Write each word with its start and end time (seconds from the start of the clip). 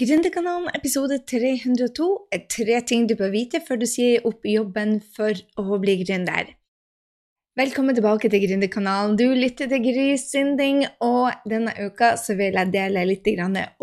Gründerkanalen 0.00 0.70
episode 0.72 1.18
302 1.28 2.04
er 2.32 2.46
tre 2.48 2.78
ting 2.88 3.02
du 3.04 3.12
bør 3.18 3.34
vite 3.34 3.58
før 3.60 3.82
du 3.82 3.84
sier 3.84 4.22
opp 4.24 4.46
jobben 4.48 4.94
for 5.16 5.36
å 5.60 5.76
bli 5.82 5.98
gründer. 6.00 6.54
Velkommen 7.60 7.98
tilbake 7.98 8.30
til 8.32 8.40
Gründerkanalen. 8.46 9.18
Du 9.20 9.26
lytter 9.36 9.68
til 9.68 9.82
Gry 9.84 10.14
Synding, 10.16 10.86
og 11.04 11.44
denne 11.44 11.74
uka 11.84 12.14
vil 12.38 12.56
jeg 12.56 12.72
dele 12.72 13.02
litt 13.10 13.28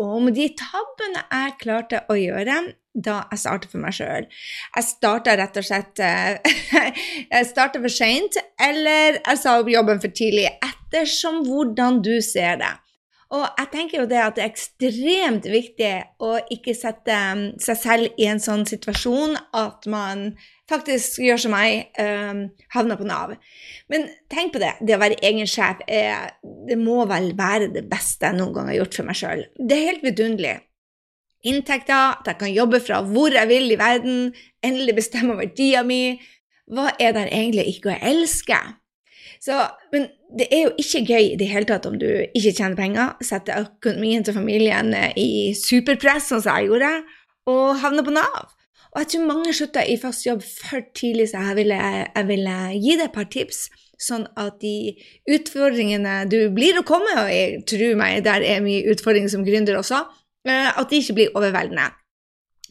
om 0.02 0.26
de 0.34 0.48
tabbene 0.58 1.22
jeg 1.22 1.54
klarte 1.62 2.02
å 2.10 2.18
gjøre 2.18 2.58
da 2.98 3.20
jeg 3.30 3.44
startet 3.44 3.70
for 3.76 3.84
meg 3.86 3.94
sjøl. 3.94 4.26
Jeg 4.74 4.88
starta 4.88 5.38
rett 5.38 5.62
og 5.62 5.68
slett 5.70 6.02
eh, 6.02 6.42
Jeg 7.36 7.46
starta 7.52 7.78
for 7.78 7.94
seint, 7.94 8.42
eller 8.58 9.22
jeg 9.22 9.38
sa 9.38 9.60
opp 9.62 9.70
jobben 9.70 10.02
for 10.02 10.10
tidlig, 10.10 10.48
ettersom 10.66 11.44
hvordan 11.46 12.02
du 12.02 12.16
ser 12.26 12.58
det. 12.58 12.74
Og 13.28 13.44
jeg 13.44 13.68
tenker 13.74 14.00
jo 14.00 14.06
det 14.08 14.20
at 14.24 14.38
det 14.38 14.44
er 14.44 14.48
ekstremt 14.48 15.46
viktig 15.52 15.90
å 16.24 16.30
ikke 16.54 16.72
sette 16.76 17.12
um, 17.34 17.42
seg 17.60 17.76
selv 17.76 18.20
i 18.20 18.24
en 18.30 18.40
sånn 18.40 18.64
situasjon 18.68 19.36
at 19.56 19.84
man 19.92 20.30
faktisk 20.68 21.20
gjør 21.26 21.42
som 21.42 21.52
meg, 21.52 21.90
um, 22.00 22.46
havner 22.72 22.96
på 22.96 23.08
Nav. 23.08 23.34
Men 23.92 24.08
tenk 24.32 24.54
på 24.54 24.62
det. 24.62 24.72
Det 24.80 24.96
å 24.96 25.02
være 25.02 25.20
egen 25.28 25.48
sjef 25.48 25.84
er, 25.84 26.32
det 26.40 26.80
må 26.80 27.02
vel 27.10 27.34
være 27.36 27.68
det 27.74 27.84
beste 27.90 28.30
jeg 28.30 28.40
noen 28.40 28.56
gang 28.56 28.72
har 28.72 28.80
gjort 28.80 28.96
for 28.96 29.10
meg 29.10 29.20
sjøl. 29.20 29.44
Det 29.60 29.76
er 29.76 29.86
helt 29.90 30.08
vidunderlig. 30.08 30.56
Inntekter, 31.48 32.16
at 32.16 32.32
jeg 32.32 32.40
kan 32.40 32.56
jobbe 32.56 32.80
fra 32.82 33.02
hvor 33.04 33.36
jeg 33.36 33.48
vil 33.52 33.68
i 33.70 33.78
verden, 33.78 34.32
endelig 34.64 34.96
bestemme 35.02 35.36
over 35.36 35.52
tida 35.52 35.84
mi. 35.86 36.16
Hva 36.72 36.94
er 36.96 37.12
det 37.16 37.28
egentlig 37.28 37.68
ikke 37.76 37.92
å 37.92 38.00
elske? 38.08 38.56
Så, 39.42 39.56
men 39.92 40.08
det 40.38 40.48
er 40.52 40.66
jo 40.66 40.74
ikke 40.80 41.04
gøy 41.06 41.24
i 41.32 41.38
det 41.40 41.48
hele 41.50 41.68
tatt 41.68 41.86
om 41.88 41.96
du 42.00 42.06
ikke 42.08 42.52
tjener 42.52 42.78
penger, 42.78 43.16
setter 43.24 43.66
økonomien 43.66 44.26
til 44.26 44.36
familien 44.36 44.92
eh, 44.96 45.12
i 45.16 45.30
superpress, 45.56 46.30
sånn 46.32 46.44
som 46.44 46.58
jeg 46.58 46.70
gjorde, 46.70 46.92
og 47.48 47.66
havner 47.82 48.06
på 48.06 48.14
Nav. 48.16 48.54
Og 48.94 49.02
jeg 49.02 49.10
tror 49.12 49.28
mange 49.28 49.52
slutter 49.54 49.86
i 49.88 49.98
fast 50.00 50.26
jobb 50.26 50.42
for 50.42 50.84
tidlig, 50.96 51.28
så 51.30 51.42
jeg 51.50 51.58
ville, 51.60 51.78
jeg 52.08 52.28
ville 52.28 52.56
gi 52.74 52.96
deg 52.96 53.04
et 53.06 53.14
par 53.14 53.28
tips. 53.30 53.68
Sånn 53.98 54.28
at 54.38 54.60
de 54.62 54.94
utfordringene 55.34 56.20
du 56.30 56.38
blir 56.54 56.78
å 56.78 56.86
komme, 56.86 57.10
og 57.18 57.30
jeg 57.32 57.64
tror 57.68 57.98
meg, 57.98 58.22
der 58.26 58.44
er 58.46 58.62
mye 58.64 58.86
utfordringer 58.92 59.32
som 59.32 59.44
gründer 59.46 59.80
også, 59.80 60.04
eh, 60.48 60.70
at 60.70 60.90
de 60.90 61.02
ikke 61.02 61.18
blir 61.18 61.34
overveldende. 61.38 61.90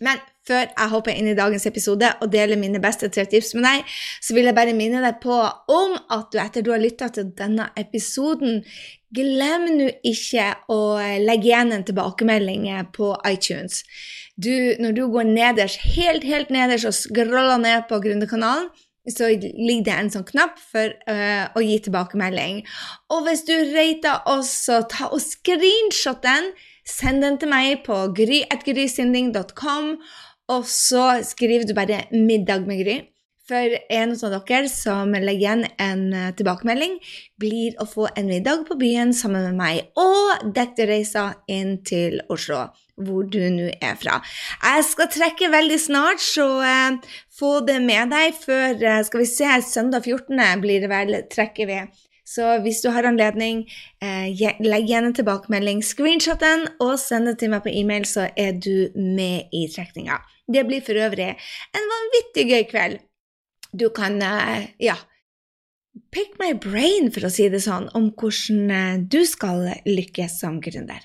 Men 0.03 0.19
før 0.47 0.65
jeg 0.65 0.91
hopper 0.91 1.15
inn 1.15 1.29
i 1.31 1.37
dagens 1.37 1.65
episode 1.69 2.09
og 2.21 2.31
deler 2.31 2.59
mine 2.59 2.81
beste 2.83 3.09
tre 3.13 3.25
tips 3.29 3.53
med 3.57 3.65
deg, 3.67 3.97
så 4.23 4.37
vil 4.37 4.47
jeg 4.47 4.57
bare 4.57 4.75
minne 4.77 5.01
deg 5.03 5.19
på 5.23 5.39
om 5.73 5.97
at 6.13 6.29
du 6.31 6.39
etter 6.41 6.65
du 6.65 6.71
har 6.73 6.83
lytta 6.83 7.09
til 7.13 7.31
denne 7.37 7.69
episoden, 7.79 8.61
glem 9.15 9.67
nå 9.79 9.89
ikke 10.05 10.49
å 10.73 10.79
legge 11.23 11.51
igjen 11.51 11.73
en 11.75 11.85
tilbakemelding 11.87 12.67
på 12.95 13.13
iTunes. 13.27 13.83
Du, 14.37 14.53
når 14.79 14.93
du 14.93 15.05
går 15.09 15.31
nederst, 15.31 15.81
helt, 15.97 16.27
helt 16.27 16.51
nederst 16.53 16.85
og 16.85 16.95
scroller 16.95 17.57
ned 17.61 17.87
på 17.89 17.99
Gründerkanalen, 18.03 18.69
så 19.07 19.29
ligger 19.31 19.85
det 19.87 19.93
en 19.95 20.09
sånn 20.11 20.25
knapp 20.27 20.57
for 20.59 20.91
uh, 21.07 21.47
å 21.55 21.63
gi 21.63 21.77
tilbakemelding. 21.85 22.59
Og 23.15 23.23
hvis 23.27 23.45
du 23.47 23.53
rater 23.71 24.27
oss, 24.27 24.51
så 24.67 24.81
ta 24.91 25.07
og 25.07 25.21
screenshot 25.23 26.19
den. 26.25 26.51
Send 26.87 27.25
den 27.25 27.35
til 27.41 27.51
meg 27.51 27.83
på 27.83 27.99
gry.grysinding.com, 28.15 29.91
og 30.47 30.65
så 30.71 31.19
skriver 31.27 31.67
du 31.67 31.75
bare 31.75 32.05
'middag 32.11 32.67
med 32.67 32.83
Gry'. 32.85 33.01
For 33.47 33.77
en 33.95 34.11
av 34.11 34.33
dere 34.49 34.67
som 34.67 35.13
legger 35.13 35.39
igjen 35.39 35.61
en 35.79 36.01
eh, 36.11 36.31
tilbakemelding, 36.35 36.97
blir 37.39 37.77
å 37.79 37.85
få 37.87 38.09
en 38.19 38.27
middag 38.27 38.65
på 38.67 38.75
byen 38.75 39.13
sammen 39.15 39.45
med 39.45 39.55
meg 39.55 39.77
og 39.95 40.49
dekte 40.55 40.87
reisa 40.89 41.29
inn 41.47 41.77
til 41.87 42.19
Oslo, 42.33 42.65
hvor 42.99 43.23
du 43.23 43.39
nå 43.53 43.69
er 43.79 43.95
fra. 43.95 44.19
Jeg 44.65 44.83
skal 44.89 45.07
trekke 45.15 45.51
veldig 45.53 45.79
snart, 45.79 46.19
så 46.19 46.47
eh, 46.59 47.15
få 47.39 47.61
det 47.69 47.79
med 47.87 48.11
deg 48.11 48.35
før 48.35 48.83
eh, 48.83 48.99
Skal 49.07 49.23
vi 49.23 49.29
se, 49.31 49.53
søndag 49.63 50.03
14. 50.03 50.43
blir 50.59 50.83
det 50.83 50.91
vel, 50.91 51.15
trekker 51.31 51.71
vi. 51.71 51.79
Så 52.27 52.57
hvis 52.63 52.81
du 52.83 52.89
har 52.91 53.07
anledning, 53.07 53.63
eh, 54.03 54.27
legg 54.59 54.89
igjen 54.89 55.07
en 55.07 55.15
tilbakemelding, 55.15 55.83
screenshot 55.83 56.41
den 56.43 56.67
og 56.83 56.97
send 56.99 57.29
det 57.29 57.37
til 57.39 57.53
meg 57.53 57.63
på 57.63 57.71
e-mail, 57.71 58.03
så 58.05 58.27
er 58.35 58.57
du 58.59 58.91
med 58.95 59.47
i 59.55 59.67
trekninga. 59.71 60.19
Det 60.47 60.65
blir 60.67 60.83
for 60.83 60.99
øvrig 60.99 61.29
en 61.75 61.91
vanvittig 61.93 62.47
gøy 62.51 62.65
kveld. 62.71 62.99
Du 63.75 63.89
kan, 63.89 64.21
eh, 64.21 64.67
ja 64.79 64.95
Pick 66.11 66.37
my 66.39 66.53
brain, 66.53 67.09
for 67.11 67.25
å 67.25 67.31
si 67.31 67.47
det 67.49 67.63
sånn, 67.63 67.89
om 67.95 68.11
hvordan 68.11 68.71
eh, 68.71 68.97
du 69.01 69.25
skal 69.25 69.73
lykkes 69.87 70.39
som 70.39 70.61
gründer. 70.61 71.01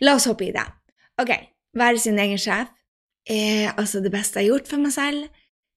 La 0.00 0.16
oss 0.16 0.26
hoppe 0.26 0.48
i 0.48 0.52
det. 0.54 0.64
Ok, 1.22 1.30
være 1.78 2.00
sin 2.02 2.18
egen 2.18 2.40
sjef 2.40 2.72
er 3.30 3.72
altså 3.78 4.02
det 4.02 4.12
beste 4.12 4.40
jeg 4.40 4.50
har 4.50 4.58
gjort 4.58 4.68
for 4.68 4.82
meg 4.82 4.92
selv. 4.92 5.28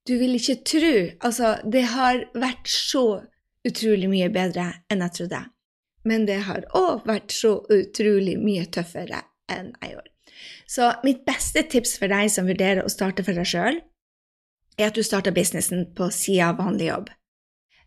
Du 0.08 0.16
vil 0.18 0.36
ikke 0.40 0.64
tro 0.64 0.94
Altså, 1.28 1.58
det 1.68 1.84
har 1.94 2.24
vært 2.34 2.68
så 2.72 3.22
utrolig 3.68 4.10
mye 4.12 4.30
bedre 4.34 4.70
enn 4.92 5.04
jeg 5.06 5.16
trodde. 5.20 5.42
Men 6.08 6.26
det 6.28 6.40
har 6.48 6.68
òg 6.78 7.08
vært 7.08 7.34
så 7.36 7.58
utrolig 7.74 8.38
mye 8.40 8.68
tøffere 8.72 9.24
enn 9.52 9.74
jeg 9.82 9.96
gjorde. 9.96 10.14
Så 10.68 10.90
mitt 11.04 11.24
beste 11.28 11.64
tips 11.72 11.96
for 12.00 12.12
deg 12.12 12.32
som 12.32 12.48
vurderer 12.48 12.84
å 12.86 12.92
starte 12.92 13.26
for 13.26 13.38
deg 13.38 13.48
sjøl, 13.48 13.80
er 14.78 14.92
at 14.92 14.98
du 14.98 15.04
starter 15.04 15.34
businessen 15.34 15.88
på 15.98 16.12
sida 16.14 16.52
av 16.52 16.60
vanlig 16.62 16.92
jobb. 16.92 17.12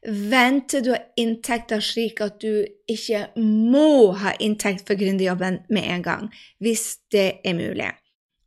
Vent 0.00 0.70
til 0.72 0.84
du 0.84 0.94
har 0.94 1.02
inntekter 1.20 1.82
slik 1.84 2.22
at 2.24 2.38
du 2.40 2.64
ikke 2.88 3.26
må 3.36 4.12
ha 4.22 4.32
inntekt 4.40 4.86
for 4.88 4.96
gründerjobben 4.98 5.60
med 5.68 5.88
en 5.92 6.04
gang, 6.06 6.30
hvis 6.58 7.02
det 7.12 7.42
er 7.44 7.56
mulig. 7.58 7.90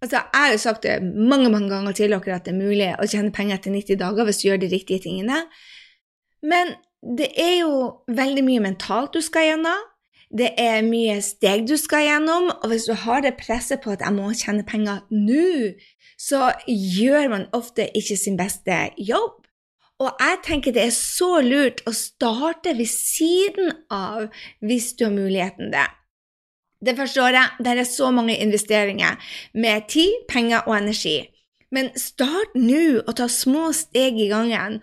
Altså, 0.03 0.19
jeg 0.19 0.41
har 0.41 0.51
jo 0.51 0.59
sagt 0.59 0.83
det 0.83 0.97
mange 1.03 1.51
mange 1.53 1.69
ganger 1.71 1.95
til 1.95 2.11
dere 2.11 2.35
at 2.35 2.47
det 2.47 2.51
er 2.51 2.59
mulig 2.59 2.89
å 2.99 3.05
tjene 3.07 3.31
penger 3.31 3.61
etter 3.61 3.71
90 3.71 4.01
dager 4.01 4.27
hvis 4.27 4.41
du 4.41 4.47
gjør 4.49 4.63
de 4.65 4.71
riktige 4.73 5.05
tingene, 5.05 5.45
men 6.43 6.73
det 7.03 7.33
er 7.35 7.57
jo 7.59 7.73
veldig 8.07 8.43
mye 8.47 8.63
mentalt 8.63 9.15
du 9.15 9.21
skal 9.23 9.49
gjennom. 9.49 9.89
Det 10.33 10.49
er 10.57 10.85
mye 10.87 11.19
steg 11.21 11.67
du 11.69 11.75
skal 11.77 12.07
gjennom, 12.07 12.47
og 12.55 12.71
hvis 12.71 12.87
du 12.89 12.95
har 12.97 13.21
det 13.21 13.35
presset 13.37 13.83
på 13.83 13.91
at 13.93 14.01
'jeg 14.01 14.13
må 14.13 14.31
tjene 14.33 14.63
penger 14.63 15.03
nå', 15.11 15.75
så 16.17 16.53
gjør 16.67 17.29
man 17.29 17.49
ofte 17.53 17.89
ikke 17.95 18.17
sin 18.17 18.37
beste 18.37 18.89
jobb. 18.97 19.43
Og 19.99 20.09
jeg 20.19 20.37
tenker 20.43 20.71
det 20.71 20.83
er 20.83 20.95
så 20.95 21.41
lurt 21.41 21.83
å 21.85 21.93
starte 21.93 22.73
ved 22.77 22.89
siden 22.89 23.71
av 23.91 24.31
hvis 24.61 24.93
du 24.93 25.05
har 25.05 25.13
muligheten 25.13 25.71
det. 25.71 25.87
Det 26.85 26.97
forstår 26.97 27.37
jeg, 27.37 27.49
det 27.59 27.77
er 27.77 27.83
så 27.83 28.11
mange 28.11 28.37
investeringer 28.37 29.15
med 29.53 29.87
tid, 29.87 30.25
penger 30.27 30.65
og 30.67 30.77
energi. 30.77 31.29
Men 31.71 31.93
start 31.97 32.55
nå 32.55 33.03
og 33.07 33.15
ta 33.15 33.29
små 33.31 33.71
steg 33.71 34.19
i 34.19 34.27
gangen, 34.27 34.81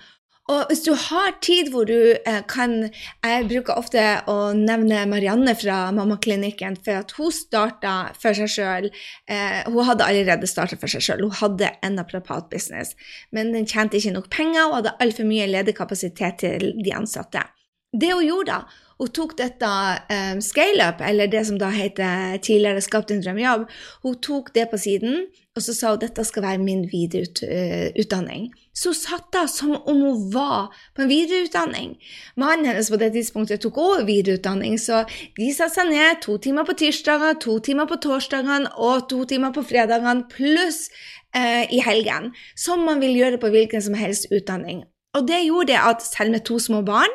og 0.50 0.70
hvis 0.70 0.82
du 0.82 0.90
har 0.98 1.36
tid 1.44 1.70
hvor 1.70 1.86
du 1.86 2.14
eh, 2.14 2.40
kan 2.50 2.88
Jeg 3.22 3.46
bruker 3.50 3.78
ofte 3.78 4.02
å 4.30 4.50
nevne 4.56 5.04
Marianne 5.10 5.54
fra 5.58 5.78
Mammaklinikken, 5.94 6.78
for 6.84 7.02
at 7.04 7.14
hun 7.18 7.30
starta 7.34 7.94
for 8.18 8.36
seg 8.36 8.50
sjøl. 8.50 8.90
Eh, 9.30 9.60
hun 9.68 9.86
hadde 9.86 10.06
allerede 10.06 10.50
starta 10.50 10.78
for 10.80 10.90
seg 10.90 11.04
sjøl. 11.06 11.24
Hun 11.28 11.38
hadde 11.42 11.70
en 11.86 12.00
apropatbusiness, 12.02 12.96
men 13.36 13.54
den 13.54 13.68
tjente 13.68 14.00
ikke 14.00 14.16
nok 14.16 14.30
penger 14.32 14.66
og 14.66 14.78
hadde 14.80 14.96
altfor 15.04 15.28
mye 15.28 15.48
ledig 15.50 15.76
kapasitet 15.78 16.40
til 16.42 16.72
de 16.82 16.94
ansatte. 16.96 17.44
Det 17.90 18.12
hun 18.14 18.26
gjorde 18.26 18.54
da, 18.54 18.80
hun 19.00 19.10
tok 19.16 19.32
dette 19.38 19.68
um, 20.12 20.40
scaleup, 20.44 21.00
eller 21.02 21.30
det 21.30 21.40
som 21.48 21.56
da 21.58 21.70
heter 21.74 22.36
tidligere 22.44 22.82
Skap 22.84 23.08
din 23.08 23.22
drømmejobb, 23.24 23.64
hun 24.04 24.18
tok 24.22 24.52
det 24.54 24.68
på 24.70 24.78
siden, 24.78 25.24
og 25.56 25.64
så 25.64 25.74
sa 25.74 25.94
hun 25.94 26.02
dette 26.04 26.26
skal 26.28 26.44
være 26.46 26.62
min 26.62 26.84
videreutdanning. 26.90 28.50
Så 28.76 28.92
satt 28.94 29.34
hun 29.34 29.48
som 29.50 29.72
om 29.74 30.02
hun 30.04 30.26
var 30.32 30.74
på 30.94 31.02
en 31.02 31.10
videreutdanning. 31.10 31.96
Mannen 32.36 32.68
hennes 32.70 32.90
på 32.90 32.98
det 33.00 33.12
tidspunktet 33.16 33.62
tok 33.64 33.78
også 33.82 34.06
videreutdanning, 34.08 34.78
så 34.78 35.02
de 35.36 35.48
satte 35.54 35.80
seg 35.80 35.90
ned 35.90 36.20
to 36.22 36.36
timer 36.38 36.68
på 36.68 36.76
tirsdager, 36.78 37.34
to 37.42 37.58
timer 37.58 37.90
på 37.90 37.98
torsdagene 38.04 38.70
og 38.78 39.08
to 39.10 39.24
timer 39.24 39.54
på 39.56 39.64
fredagene, 39.66 40.28
pluss 40.30 40.86
eh, 41.34 41.66
i 41.72 41.82
helgen, 41.84 42.30
som 42.56 42.86
man 42.86 43.02
vil 43.02 43.18
gjøre 43.18 43.42
på 43.42 43.50
hvilken 43.52 43.82
som 43.82 43.98
helst 43.98 44.30
utdanning. 44.30 44.84
Og 45.18 45.26
det 45.26 45.42
gjorde 45.48 45.80
at 45.80 46.06
selv 46.06 46.30
med 46.36 46.46
to 46.46 46.58
små 46.62 46.84
barn 46.86 47.10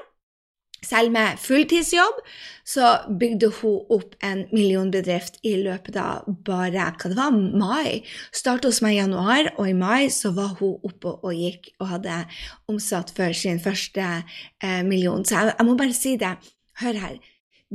selv 0.86 1.14
med 1.16 1.40
fulltidsjobb 1.42 2.22
så 2.66 2.96
bygde 3.22 3.52
hun 3.60 3.84
opp 3.94 4.16
en 4.26 4.46
millionbedrift 4.54 5.38
i 5.46 5.54
løpet 5.62 6.00
av 6.02 6.26
bare 6.48 6.88
hva 6.98 7.12
det 7.12 7.18
var, 7.20 7.36
mai. 7.36 8.02
Startet 8.34 8.72
hos 8.72 8.82
meg 8.86 8.96
i 8.96 9.00
januar, 9.04 9.52
og 9.60 9.70
i 9.70 9.78
mai 9.78 10.10
så 10.14 10.34
var 10.36 10.58
hun 10.60 10.80
oppe 10.88 11.14
og 11.20 11.38
gikk 11.38 11.76
og 11.80 11.92
hadde 11.94 12.24
omsatt 12.72 13.14
for 13.16 13.38
sin 13.38 13.62
første 13.62 14.02
eh, 14.02 14.82
million. 14.88 15.26
Så 15.26 15.38
jeg, 15.38 15.54
jeg, 15.54 15.68
må 15.70 15.78
bare 15.78 15.96
si 15.96 16.18
det. 16.22 16.36
Hør 16.82 16.98
her. 17.00 17.16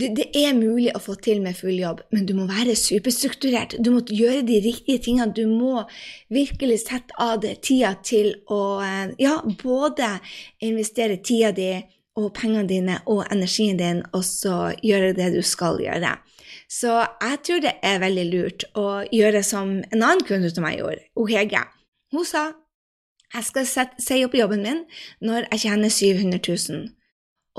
Det, 0.00 0.10
det, 0.16 0.26
er 0.38 0.52
mulig 0.54 0.90
å 0.94 1.00
få 1.02 1.16
til 1.22 1.40
med 1.42 1.56
full 1.58 1.74
jobb, 1.78 2.02
men 2.14 2.26
du 2.26 2.34
må 2.38 2.44
være 2.48 2.76
superstrukturert. 2.78 3.74
Du 3.82 3.90
må 3.94 4.02
gjøre 4.06 4.42
de 4.46 4.60
riktige 4.64 5.02
tingene. 5.06 5.32
Du 5.34 5.46
må 5.50 5.84
virkelig 6.32 6.82
sette 6.84 7.16
av 7.20 7.40
det 7.42 7.56
tida 7.66 7.94
til 8.06 8.34
å 8.50 8.80
eh, 8.84 9.14
ja, 9.22 9.38
både 9.62 10.16
investere 10.66 11.18
tida 11.22 11.54
di 11.54 11.72
og 12.28 12.34
pengene 12.37 12.69
dine 12.69 12.99
og 13.06 13.25
energien 13.32 13.78
din, 13.81 14.02
og 14.12 14.25
så 14.26 14.75
gjøre 14.84 15.14
det 15.17 15.32
du 15.34 15.43
skal 15.46 15.81
gjøre. 15.82 16.17
Så 16.70 16.94
jeg 17.02 17.38
tror 17.46 17.62
det 17.64 17.75
er 17.82 18.02
veldig 18.02 18.26
lurt 18.31 18.64
å 18.78 19.02
gjøre 19.11 19.43
som 19.46 19.78
en 19.81 20.02
annen 20.02 20.25
kunde 20.26 20.52
av 20.52 20.64
meg 20.64 20.78
gjorde, 20.78 21.06
hun 21.19 21.31
Hege. 21.32 21.64
Hun 22.14 22.26
sa 22.26 22.50
jeg 23.31 23.46
skal 23.46 23.93
si 24.02 24.25
opp 24.26 24.32
jobben 24.34 24.64
min 24.64 24.81
når 25.22 25.46
jeg 25.52 25.69
tjener 25.69 25.93
700 25.94 26.40
000. 26.43 26.88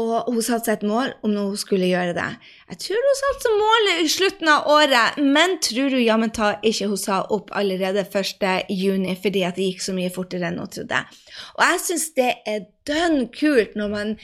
Og 0.01 0.27
hun 0.31 0.43
satte 0.43 0.69
seg 0.69 0.79
et 0.79 0.87
mål 0.87 1.11
om 1.23 1.33
når 1.33 1.49
hun 1.51 1.59
skulle 1.59 1.89
gjøre 1.89 2.15
det. 2.15 2.27
Jeg 2.71 2.79
tror 2.83 3.07
hun 3.07 3.17
satte 3.19 3.45
seg 3.45 3.57
målet 3.59 4.01
i 4.01 4.11
slutten 4.11 4.51
av 4.51 4.69
året, 4.71 5.19
men 5.19 5.57
tror 5.63 5.91
du 5.91 5.99
jammen 5.99 6.31
ta 6.35 6.53
ikke 6.67 6.87
hun 6.91 6.99
sa 6.99 7.21
opp 7.35 7.51
allerede 7.55 8.05
1. 8.07 8.45
juni 8.71 9.17
fordi 9.19 9.43
at 9.47 9.59
det 9.59 9.67
gikk 9.67 9.83
så 9.83 9.95
mye 9.95 10.13
fortere 10.13 10.47
enn 10.47 10.61
hun 10.63 10.71
trodde. 10.71 11.03
Og 11.57 11.63
jeg 11.65 11.83
syns 11.85 12.07
det 12.17 12.31
er 12.49 12.65
dønn 12.87 13.29
kult 13.35 13.77
når 13.79 13.93
man 13.93 14.17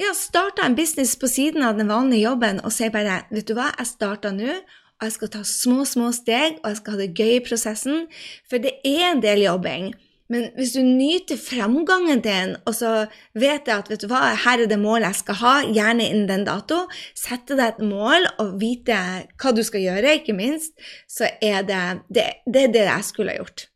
ja, 0.00 0.12
starter 0.16 0.66
en 0.66 0.78
business 0.78 1.16
på 1.20 1.30
siden 1.30 1.64
av 1.66 1.78
den 1.78 1.90
vanlige 1.92 2.26
jobben 2.28 2.62
og 2.62 2.74
sier 2.74 2.92
bare 2.94 3.22
vet 3.32 3.48
du 3.48 3.56
hva, 3.58 3.72
jeg 3.78 3.92
starter 3.94 4.34
nå. 4.36 4.56
Og 5.02 5.08
jeg 5.08 5.16
skal 5.16 5.30
ta 5.34 5.40
små, 5.42 5.82
små 5.88 6.12
steg, 6.14 6.60
og 6.62 6.68
jeg 6.70 6.78
skal 6.78 6.94
ha 6.94 6.98
det 7.00 7.14
gøy 7.18 7.32
i 7.40 7.42
prosessen. 7.42 8.04
For 8.46 8.62
det 8.62 8.76
er 8.86 9.08
en 9.08 9.22
del 9.24 9.42
jobbing. 9.42 9.88
Men 10.32 10.46
hvis 10.56 10.72
du 10.76 10.80
nyter 10.86 11.40
framgangen 11.40 12.22
din, 12.24 12.54
og 12.64 12.76
så 12.78 12.92
vet 13.36 13.66
jeg 13.68 13.74
at 13.74 13.90
vet 13.90 14.04
du 14.04 14.08
hva, 14.08 14.30
her 14.44 14.62
er 14.62 14.70
det 14.70 14.78
målet 14.80 15.10
jeg 15.10 15.18
skal 15.18 15.38
ha, 15.42 15.54
gjerne 15.66 16.06
innen 16.06 16.30
den 16.30 16.46
dato, 16.46 16.84
sette 17.18 17.58
deg 17.58 17.74
et 17.74 17.82
mål 17.84 18.30
og 18.40 18.54
vite 18.62 18.96
hva 19.42 19.52
du 19.52 19.60
skal 19.66 19.84
gjøre, 19.84 20.16
ikke 20.20 20.38
minst, 20.38 20.72
så 21.10 21.28
er 21.42 21.66
det 21.68 21.82
det, 22.08 22.28
det, 22.46 22.68
er 22.68 22.74
det 22.78 22.86
jeg 22.86 23.10
skulle 23.10 23.34
ha 23.34 23.42
gjort. 23.42 23.66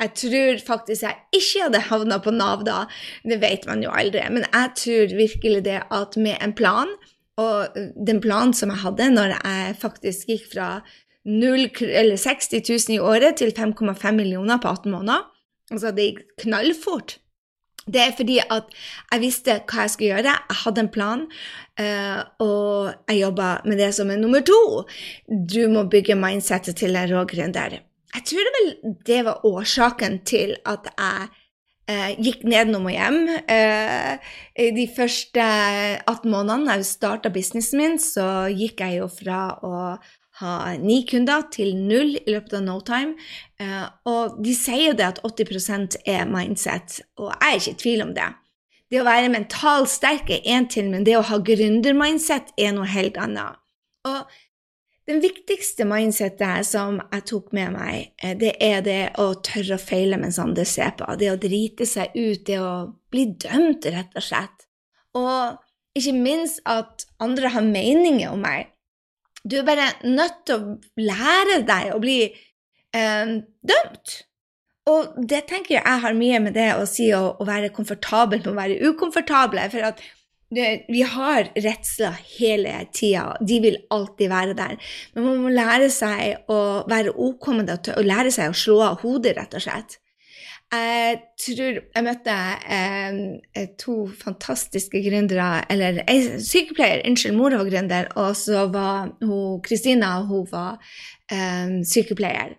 Jeg 0.00 0.14
tror 0.16 0.60
faktisk 0.66 1.04
jeg 1.04 1.18
ikke 1.36 1.66
hadde 1.66 1.82
havna 1.90 2.20
på 2.24 2.32
Nav 2.34 2.64
da, 2.64 2.84
det 3.28 3.40
vet 3.42 3.66
man 3.68 3.84
jo 3.84 3.92
aldri, 3.92 4.22
men 4.32 4.46
jeg 4.48 4.72
tror 4.80 5.16
virkelig 5.18 5.64
det 5.66 5.80
at 5.92 6.16
med 6.16 6.40
en 6.40 6.56
plan, 6.56 6.94
og 7.40 7.76
den 7.96 8.20
planen 8.20 8.52
som 8.56 8.72
jeg 8.72 8.82
hadde 8.82 9.10
når 9.12 9.36
jeg 9.38 9.76
faktisk 9.80 10.32
gikk 10.32 10.48
fra 10.54 10.70
0, 11.28 11.68
60 11.76 12.48
000 12.64 12.96
i 12.96 12.98
året 13.00 13.38
til 13.40 13.52
5,5 13.56 14.16
millioner 14.16 14.60
på 14.60 14.72
18 14.72 14.92
måneder, 14.92 15.28
Altså, 15.70 15.92
det 15.94 16.06
gikk 16.08 16.22
knallfort. 16.44 17.18
Det 17.90 18.00
er 18.02 18.14
fordi 18.14 18.38
at 18.42 18.68
jeg 19.10 19.22
visste 19.22 19.56
hva 19.70 19.84
jeg 19.86 19.92
skulle 19.94 20.10
gjøre, 20.10 20.34
jeg 20.34 20.58
hadde 20.62 20.82
en 20.84 20.90
plan, 20.92 21.22
uh, 21.80 22.18
og 22.44 22.90
jeg 23.08 23.22
jobba 23.22 23.52
med 23.64 23.80
det 23.80 23.92
som 23.96 24.10
er 24.12 24.20
nummer 24.20 24.44
to. 24.46 24.60
Du 25.30 25.62
må 25.72 25.86
bygge 25.90 26.18
mindsettet 26.18 26.78
til 26.82 26.98
en 26.98 27.08
rå 27.10 27.24
gründer. 27.30 27.80
Jeg 28.14 28.26
tror 28.26 28.50
vel, 28.56 28.72
det 29.06 29.20
var 29.26 29.44
årsaken 29.46 30.20
til 30.26 30.56
at 30.66 30.88
jeg 30.90 31.28
eh, 31.90 32.16
gikk 32.18 32.42
nedenom 32.48 32.88
og 32.90 32.94
hjem. 32.94 33.20
Uh, 33.46 34.32
de 34.78 34.86
første 34.96 35.44
18 35.44 36.26
månedene 36.30 36.78
jeg 36.78 36.88
starta 36.90 37.30
businessen 37.30 37.78
min, 37.78 38.00
så 38.02 38.48
gikk 38.50 38.82
jeg 38.82 38.98
jo 39.00 39.10
fra 39.12 39.44
å 39.62 39.74
ha 40.40 40.74
ni 40.80 41.02
kunder 41.08 41.46
til 41.52 41.74
null 41.76 42.14
i 42.16 42.32
løpet 42.32 42.56
av 42.58 42.64
no 42.64 42.78
time. 42.84 43.16
Eh, 43.60 43.86
og 44.08 44.38
de 44.44 44.54
sier 44.56 44.90
jo 44.90 44.98
det 44.98 45.08
at 45.08 45.22
80% 45.26 46.00
er 46.08 46.28
mindset, 46.28 47.00
og 47.20 47.32
jeg 47.34 47.48
er 47.48 47.58
ikke 47.58 47.74
i 47.74 47.80
tvil 47.84 48.04
om 48.06 48.14
det. 48.16 48.28
Det 48.90 49.00
å 49.02 49.06
være 49.06 49.32
mentalt 49.32 49.90
sterk 49.92 50.30
er 50.34 50.46
én 50.50 50.66
ting, 50.70 50.90
men 50.90 51.04
det 51.06 51.18
å 51.18 51.26
ha 51.28 51.38
gründermindset 51.46 52.54
er 52.58 52.72
noe 52.74 52.88
helt 52.90 53.20
annet. 53.20 53.60
Og 54.08 54.40
den 55.10 55.20
viktigste 55.22 55.86
mindsetet 55.88 56.66
som 56.68 57.00
jeg 57.02 57.24
tok 57.26 57.50
med 57.56 57.74
meg, 57.74 58.12
eh, 58.22 58.36
det 58.38 58.54
er 58.62 58.84
det 58.86 59.00
å 59.18 59.32
tørre 59.42 59.76
å 59.76 59.82
feile 59.82 60.18
mens 60.20 60.38
andre 60.38 60.66
ser 60.68 60.94
på. 60.98 61.08
Det 61.18 61.32
å 61.32 61.40
drite 61.40 61.86
seg 61.88 62.14
ut, 62.14 62.44
det 62.46 62.60
å 62.62 62.92
bli 63.10 63.26
dømt, 63.42 63.88
rett 63.90 64.14
og 64.14 64.22
slett. 64.24 64.66
Og 65.18 65.58
ikke 65.98 66.14
minst 66.14 66.62
at 66.70 67.06
andre 67.18 67.50
har 67.50 67.66
meninger 67.66 68.30
om 68.30 68.44
meg. 68.44 68.70
Du 69.42 69.58
er 69.58 69.66
bare 69.66 69.90
nødt 70.04 70.44
til 70.46 70.60
å 70.60 70.74
lære 71.00 71.62
deg 71.66 71.94
å 71.94 72.00
bli 72.02 72.20
eh, 72.94 73.36
dømt. 73.72 74.16
Og 74.90 75.18
det 75.28 75.42
tenker 75.50 75.76
jeg 75.76 76.02
har 76.04 76.16
mye 76.16 76.38
med 76.42 76.54
det 76.56 76.70
å 76.76 76.86
si 76.88 77.10
å, 77.14 77.34
å 77.40 77.46
være 77.46 77.72
komfortabel 77.74 78.40
med 78.44 78.52
å 78.52 78.58
være 78.58 78.92
ukomfortabel. 78.92 79.62
For 79.72 79.90
at 79.90 80.02
det, 80.50 80.68
vi 80.88 81.02
har 81.06 81.50
redsler 81.54 82.16
hele 82.36 82.74
tida. 82.92 83.36
De 83.40 83.60
vil 83.62 83.78
alltid 83.94 84.30
være 84.32 84.56
der. 84.58 84.76
Men 85.14 85.26
man 85.28 85.42
må 85.44 85.54
lære 85.54 85.90
seg 85.94 86.50
å 86.50 86.60
være 86.90 87.14
OK 87.14 87.52
med 87.54 87.70
det, 87.70 87.94
og 87.94 88.06
lære 88.06 88.32
seg 88.34 88.50
å 88.50 88.62
slå 88.62 88.80
av 88.90 89.04
hodet, 89.04 89.36
rett 89.38 89.54
og 89.54 89.66
slett. 89.66 90.00
Jeg 90.70 91.16
tror 91.42 91.78
jeg 91.82 92.06
møtte 92.06 92.34
eh, 92.70 93.64
to 93.78 94.04
fantastiske 94.20 95.00
gründere, 95.02 95.64
eller 95.70 95.98
ei 96.06 96.20
sykepleier, 96.38 97.02
unnskyld, 97.10 97.34
mora 97.34 97.58
var 97.58 97.70
gründer, 97.72 98.10
og 98.14 98.36
så 98.38 98.68
var 98.70 99.10
hun 99.18 99.58
Kristina, 99.66 100.12
hun 100.28 100.46
var 100.52 100.78
eh, 101.32 101.80
sykepleier. 101.90 102.54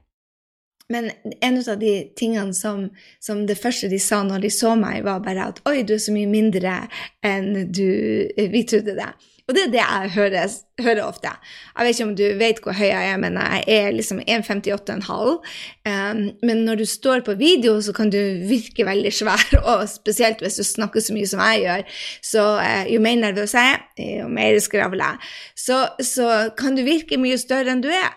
Men 0.92 1.10
en 1.42 1.60
av 1.62 1.80
de 1.82 1.96
tingene 2.20 2.54
som, 2.58 2.88
som, 3.24 3.46
det 3.48 3.60
første 3.60 3.90
de 3.92 4.00
sa 4.02 4.22
når 4.28 4.46
de 4.46 4.54
så 4.54 4.76
meg, 4.80 5.04
var 5.08 5.24
bare 5.26 5.52
at 5.54 5.62
'oi, 5.66 5.82
du 5.88 5.96
er 5.96 6.04
så 6.04 6.14
mye 6.16 6.30
mindre 6.30 6.82
enn 7.24 7.54
du, 7.72 7.88
vi 8.36 8.66
trodde 8.68 8.98
det'. 9.00 9.30
Og 9.52 9.56
det 9.58 9.64
er 9.66 9.72
det 9.74 9.80
jeg 9.82 10.12
hører, 10.16 10.54
hører, 10.80 11.02
ofte. 11.04 11.32
Jeg 11.76 11.86
vet 11.86 11.98
ikke 11.98 12.06
om 12.08 12.14
du 12.16 12.24
vet 12.40 12.60
hvor 12.64 12.76
høy 12.78 12.88
jeg 12.88 13.10
er, 13.12 13.18
men 13.20 13.36
jeg 13.36 13.64
er 13.68 13.90
liksom 13.92 14.22
1,58,5. 14.24 15.10
Um, 15.12 16.22
men 16.48 16.64
når 16.64 16.80
du 16.80 16.86
står 16.86 17.26
på 17.28 17.36
video, 17.36 17.74
så 17.82 17.92
kan 17.94 18.14
du 18.14 18.20
virke 18.48 18.86
veldig 18.88 19.12
svær, 19.12 19.44
og 19.74 19.90
spesielt 19.92 20.40
hvis 20.40 20.62
du 20.62 20.64
snakker 20.64 21.04
så 21.04 21.16
mye 21.18 21.28
som 21.28 21.44
jeg 21.44 21.66
gjør. 21.66 21.84
Så 22.32 22.46
uh, 22.62 22.86
jo 22.94 23.02
mer 23.04 23.20
nervøs 23.26 23.58
jeg 23.58 23.76
er, 23.76 24.22
jo 24.22 24.30
mer 24.32 24.60
skravler 24.64 25.04
jeg. 25.04 25.32
Så, 25.66 25.82
så, 26.00 26.30
kan 26.58 26.78
du 26.78 26.86
virke 26.88 27.20
mye 27.20 27.40
større 27.42 27.76
enn 27.76 27.84
du 27.84 27.90
er. 27.92 28.14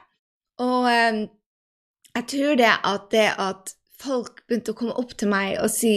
Og 0.62 0.86
um, 0.86 1.24
jeg 2.14 2.28
tror 2.30 2.60
det 2.60 2.70
at 2.70 3.10
det 3.12 3.26
at 3.42 3.74
folk 4.00 4.44
begynte 4.46 4.74
å 4.74 4.78
komme 4.78 4.96
opp 5.00 5.16
til 5.18 5.30
meg 5.32 5.58
og 5.62 5.70
si 5.72 5.96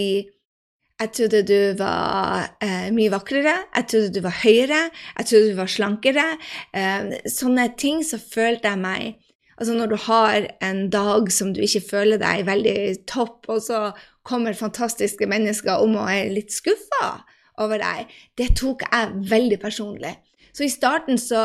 jeg 0.97 1.11
trodde 1.13 1.43
du 1.45 1.77
var 1.77 2.55
eh, 2.63 2.87
mye 2.89 3.11
vakrere, 3.13 3.53
jeg 3.75 3.85
trodde 3.91 4.13
du 4.15 4.23
var 4.25 4.33
høyere, 4.41 4.79
jeg 5.19 5.27
trodde 5.29 5.51
du 5.51 5.57
var 5.59 5.69
slankere. 5.69 6.25
Eh, 6.73 7.11
sånne 7.29 7.67
ting 7.77 8.01
så 8.05 8.17
følte 8.21 8.73
jeg 8.73 8.81
meg 8.81 9.23
Altså 9.57 9.73
når 9.73 9.89
du 9.89 9.95
har 10.05 10.43
en 10.61 10.83
dag 10.93 11.31
som 11.33 11.49
du 11.49 11.63
ikke 11.65 11.81
føler 11.89 12.19
deg 12.21 12.43
veldig 12.45 13.07
topp, 13.09 13.47
og 13.49 13.63
så 13.65 13.79
kommer 14.21 14.53
fantastiske 14.53 15.25
mennesker 15.25 15.81
om 15.81 15.95
og 15.97 16.11
er 16.13 16.29
litt 16.29 16.53
skuffa 16.53 17.07
over 17.63 17.81
deg, 17.81 18.11
det 18.37 18.51
tok 18.59 18.85
jeg 18.85 19.15
veldig 19.31 19.57
personlig. 19.57 20.13
Så 20.53 20.67
i 20.67 20.69
starten 20.69 21.17
så, 21.17 21.41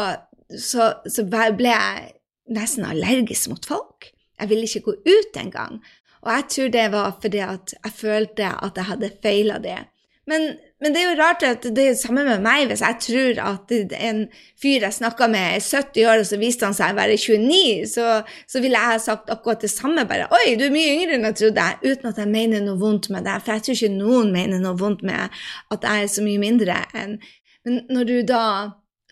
så, 0.53 0.91
så 1.09 1.25
ble 1.25 1.73
jeg 1.73 2.13
nesten 2.53 2.85
allergisk 2.85 3.55
mot 3.55 3.65
folk. 3.65 4.13
Jeg 4.43 4.51
ville 4.51 4.69
ikke 4.69 4.87
gå 4.91 4.99
ut 5.07 5.39
engang. 5.41 5.81
Og 6.23 6.31
jeg 6.35 6.45
tror 6.55 6.75
det 6.75 6.85
var 6.93 7.17
fordi 7.23 7.41
at 7.47 7.75
jeg 7.79 7.93
følte 7.97 8.53
at 8.53 8.79
jeg 8.79 8.91
hadde 8.91 9.17
feila 9.23 9.59
det. 9.63 9.81
Men, 10.27 10.53
men, 10.79 10.95
det 10.95 11.01
er 11.01 11.09
jo 11.09 11.19
rart 11.19 11.43
at 11.43 11.65
det 11.65 11.83
er 11.83 11.95
det 11.95 11.99
samme 11.99 12.23
med 12.23 12.45
meg. 12.45 12.69
Hvis 12.71 12.83
jeg 12.85 12.99
tror 13.03 13.41
at 13.43 13.73
en 13.99 14.21
fyr 14.63 14.85
jeg 14.87 14.95
snakka 14.95 15.27
med, 15.33 15.57
er 15.57 15.65
70 15.67 16.07
år, 16.07 16.23
og 16.23 16.29
så 16.29 16.39
viste 16.39 16.69
han 16.69 16.77
seg 16.79 16.95
å 16.95 16.99
være 17.01 17.17
29, 17.19 17.89
så, 17.91 18.21
så 18.47 18.63
ville 18.63 18.79
jeg 18.79 18.95
ha 18.95 19.01
sagt 19.03 19.33
akkurat 19.35 19.65
det 19.67 19.73
samme. 19.73 20.07
Bare 20.07 20.29
'Oi, 20.31 20.55
du 20.59 20.69
er 20.69 20.75
mye 20.75 20.93
yngre 20.95 21.19
enn 21.19 21.27
jeg 21.27 21.39
trodde', 21.41 21.67
uten 21.83 22.13
at 22.13 22.23
jeg 22.23 22.31
mener 22.31 22.63
noe 22.63 22.79
vondt 22.79 23.11
med 23.11 23.27
det. 23.27 23.41
For 23.43 23.57
jeg 23.57 23.67
tror 23.67 23.81
ikke 23.81 23.99
noen 23.99 24.31
mener 24.37 24.63
noe 24.63 24.79
vondt 24.79 25.03
med 25.03 25.43
at 25.75 25.89
jeg 25.91 26.07
er 26.07 26.15
så 26.15 26.27
mye 26.27 26.43
mindre 26.43 26.79
enn 26.95 27.19
Men 27.63 27.85
når 27.95 28.05
du 28.05 28.17
da 28.27 28.45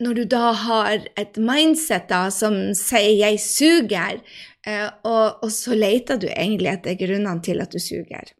når 0.01 0.17
du 0.17 0.25
da 0.33 0.53
har 0.57 1.05
et 1.21 1.37
mindset 1.37 2.09
da, 2.09 2.31
som 2.33 2.75
sier 2.75 3.13
'jeg 3.21 3.41
suger', 3.41 4.23
Eh, 4.67 4.89
og, 5.09 5.41
og, 5.43 5.49
så 5.53 5.77
leter 5.77 6.21
du 6.21 6.29
egentlig 6.29 6.75
etter 6.75 6.99
grunnene 7.01 7.41
til 7.45 7.63
at 7.63 7.73
du 7.73 7.81
suger. 7.81 8.33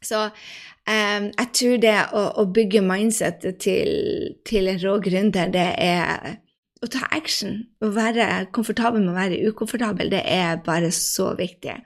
Så 0.00 0.22
um, 0.30 1.26
jeg 1.26 1.48
tror 1.58 1.80
det 1.82 1.96
å, 2.16 2.22
å 2.40 2.44
bygge 2.54 2.82
mindsetet 2.86 3.58
til, 3.60 4.36
til, 4.48 4.70
en 4.70 4.80
rå 4.80 4.96
gründer, 5.04 5.50
det 5.52 5.66
er 5.82 6.38
å 6.80 6.88
ta 6.88 7.04
action. 7.12 7.58
Å 7.82 7.90
være 7.92 8.28
komfortabel 8.54 9.02
med 9.02 9.12
å 9.12 9.18
være 9.18 9.40
ukomfortabel, 9.50 10.12
det 10.14 10.22
er 10.24 10.62
bare 10.64 10.92
så 10.94 11.32
viktig. 11.38 11.76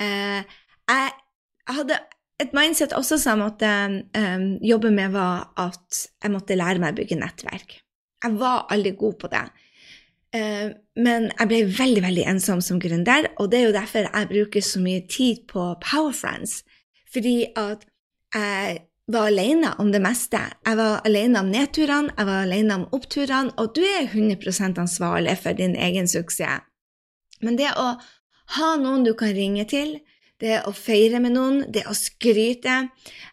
Uh, 0.00 0.40
jeg, 0.88 1.12
hadde 1.68 2.00
et 2.40 2.54
mindset 2.56 2.94
også 2.96 3.18
som 3.20 3.36
jeg 3.36 3.42
måtte 3.44 3.74
um, 4.16 4.48
jobbe 4.64 4.94
med, 4.94 5.12
var 5.12 5.52
at 5.60 6.06
jeg 6.24 6.32
måtte 6.32 6.56
lære 6.56 6.80
meg 6.82 6.96
å 6.96 7.02
bygge 7.02 7.20
nettverk. 7.20 7.78
Jeg 8.24 8.38
var 8.40 8.66
aldri 8.72 8.94
god 8.98 9.18
på 9.22 9.30
det. 9.32 9.44
Eh, 10.34 10.66
men 11.00 11.30
jeg 11.30 11.48
ble 11.48 11.60
veldig 11.78 12.02
veldig 12.04 12.26
ensom 12.34 12.60
som 12.64 12.80
gründer, 12.82 13.30
og 13.38 13.50
det 13.52 13.60
er 13.60 13.68
jo 13.68 13.76
derfor 13.78 14.08
jeg 14.08 14.30
bruker 14.32 14.64
så 14.64 14.82
mye 14.82 15.06
tid 15.08 15.46
på 15.48 15.70
Power 15.84 16.12
Friends. 16.12 16.62
Fordi 17.12 17.46
at 17.56 17.86
jeg 18.34 18.82
var 19.08 19.30
alene 19.30 19.72
om 19.80 19.92
det 19.92 20.02
meste. 20.04 20.40
Jeg 20.66 20.76
var 20.76 21.00
alene 21.08 21.40
om 21.40 21.48
nedturene, 21.48 22.12
jeg 22.18 22.28
var 22.28 22.42
alene 22.44 22.74
om 22.74 22.86
oppturene, 22.92 23.54
og 23.56 23.72
du 23.76 23.80
er 23.80 24.10
100% 24.10 24.80
ansvarlig 24.82 25.38
for 25.42 25.56
din 25.56 25.76
egen 25.76 26.08
suksess. 26.08 26.66
Men 27.40 27.56
det 27.56 27.70
å 27.78 27.94
ha 28.58 28.68
noen 28.80 29.06
du 29.06 29.14
kan 29.16 29.32
ringe 29.32 29.64
til, 29.70 29.98
det 30.42 30.60
å 30.68 30.72
feire 30.74 31.18
med 31.22 31.34
noen, 31.34 31.58
det 31.72 31.82
å 31.90 31.94
skryte. 31.96 32.76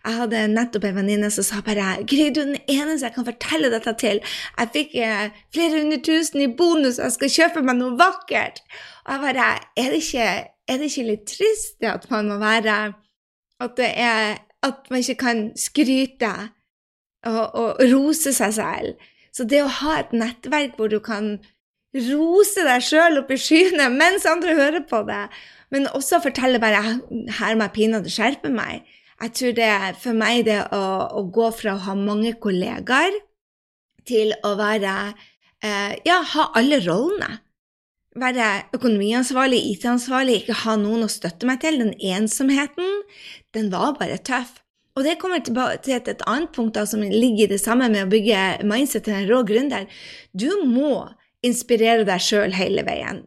Jeg 0.05 0.17
hadde 0.19 0.41
nettopp 0.49 0.87
en 0.89 0.97
venninne 0.99 1.29
som 1.33 1.45
sa 1.45 1.61
bare 1.65 2.01
'Gry, 2.01 2.31
du 2.33 2.41
er 2.41 2.51
den 2.53 2.57
eneste 2.67 3.07
jeg 3.07 3.15
kan 3.15 3.27
fortelle 3.27 3.69
dette 3.69 3.93
til. 4.01 4.21
Jeg 4.57 4.73
fikk 4.73 4.95
eh, 4.95 5.29
flere 5.53 5.81
hundre 5.81 6.01
tusen 6.01 6.41
i 6.41 6.49
bonus, 6.49 6.97
jeg 6.97 7.11
skal 7.17 7.35
kjøpe 7.37 7.65
meg 7.65 7.77
noe 7.77 7.97
vakkert.' 7.99 8.63
Og 9.05 9.13
jeg 9.13 9.21
bare 9.21 9.49
Er 9.77 9.89
det 9.93 10.01
ikke, 10.01 10.27
er 10.67 10.77
det 10.77 10.89
ikke 10.89 11.09
litt 11.09 11.27
trist 11.29 11.77
det 11.81 11.91
at 11.93 12.09
man 12.09 12.27
må 12.27 12.37
være 12.41 12.93
At 13.61 13.79
er 13.79 14.37
At 14.63 14.89
man 14.89 14.99
ikke 14.99 15.15
kan 15.15 15.51
skryte 15.55 16.31
og, 17.25 17.55
og 17.55 17.77
rose 17.93 18.33
seg 18.33 18.53
selv? 18.53 18.95
Så 19.31 19.43
det 19.43 19.61
å 19.61 19.67
ha 19.67 19.99
et 19.99 20.13
nettverk 20.13 20.77
hvor 20.77 20.87
du 20.87 20.99
kan 20.99 21.37
rose 21.95 22.65
deg 22.67 22.83
sjøl 22.83 23.21
opp 23.21 23.31
i 23.31 23.39
skyene 23.39 23.87
mens 23.93 24.27
andre 24.29 24.55
hører 24.57 24.83
på 24.89 25.01
det, 25.07 25.23
men 25.71 25.87
også 25.97 26.21
fortelle 26.23 26.59
bare 26.59 26.81
'her 26.81 27.55
må 27.55 27.67
jeg 27.67 27.75
pinadø 27.77 28.09
skjerpe 28.11 28.51
meg'. 28.51 28.83
Jeg 29.21 29.31
tror 29.37 29.51
det 29.55 29.63
er 29.63 29.93
for 29.95 30.13
meg 30.13 30.43
det 30.45 30.59
å, 30.75 30.83
å, 31.19 31.23
gå 31.31 31.47
fra 31.55 31.75
å 31.75 31.83
ha 31.87 31.95
mange 31.95 32.33
kollegaer 32.33 33.15
til 34.05 34.33
å 34.43 34.55
være 34.59 35.13
eh, 35.63 35.95
Ja, 36.05 36.19
ha 36.33 36.51
alle 36.59 36.81
rollene. 36.83 37.39
Være 38.15 38.67
økonomiansvarlig, 38.75 39.59
IT-ansvarlig, 39.71 40.41
ikke 40.41 40.59
ha 40.65 40.75
noen 40.79 41.07
å 41.07 41.11
støtte 41.11 41.47
meg 41.47 41.63
til. 41.63 41.79
Den 41.79 41.95
ensomheten, 41.99 43.01
den 43.55 43.71
var 43.71 43.95
bare 43.99 44.19
tøff. 44.19 44.53
Og 44.95 45.03
det 45.03 45.17
kommer 45.19 45.41
tilbake 45.43 45.81
til 45.83 45.97
et, 45.97 46.07
et 46.07 46.23
annet 46.27 46.53
punkt 46.55 46.77
da, 46.77 46.85
som 46.87 47.01
ligger 47.03 47.43
i 47.43 47.51
det 47.51 47.59
samme 47.59 47.89
med 47.91 48.05
å 48.05 48.11
bygge 48.11 48.63
mindset 48.67 49.03
til 49.07 49.17
en 49.17 49.27
rå 49.27 49.41
gründer. 49.47 49.87
Du 50.31 50.47
må 50.63 51.09
inspirere 51.45 52.05
deg 52.07 52.21
sjøl 52.23 52.55
hele 52.57 52.85
veien. 52.87 53.23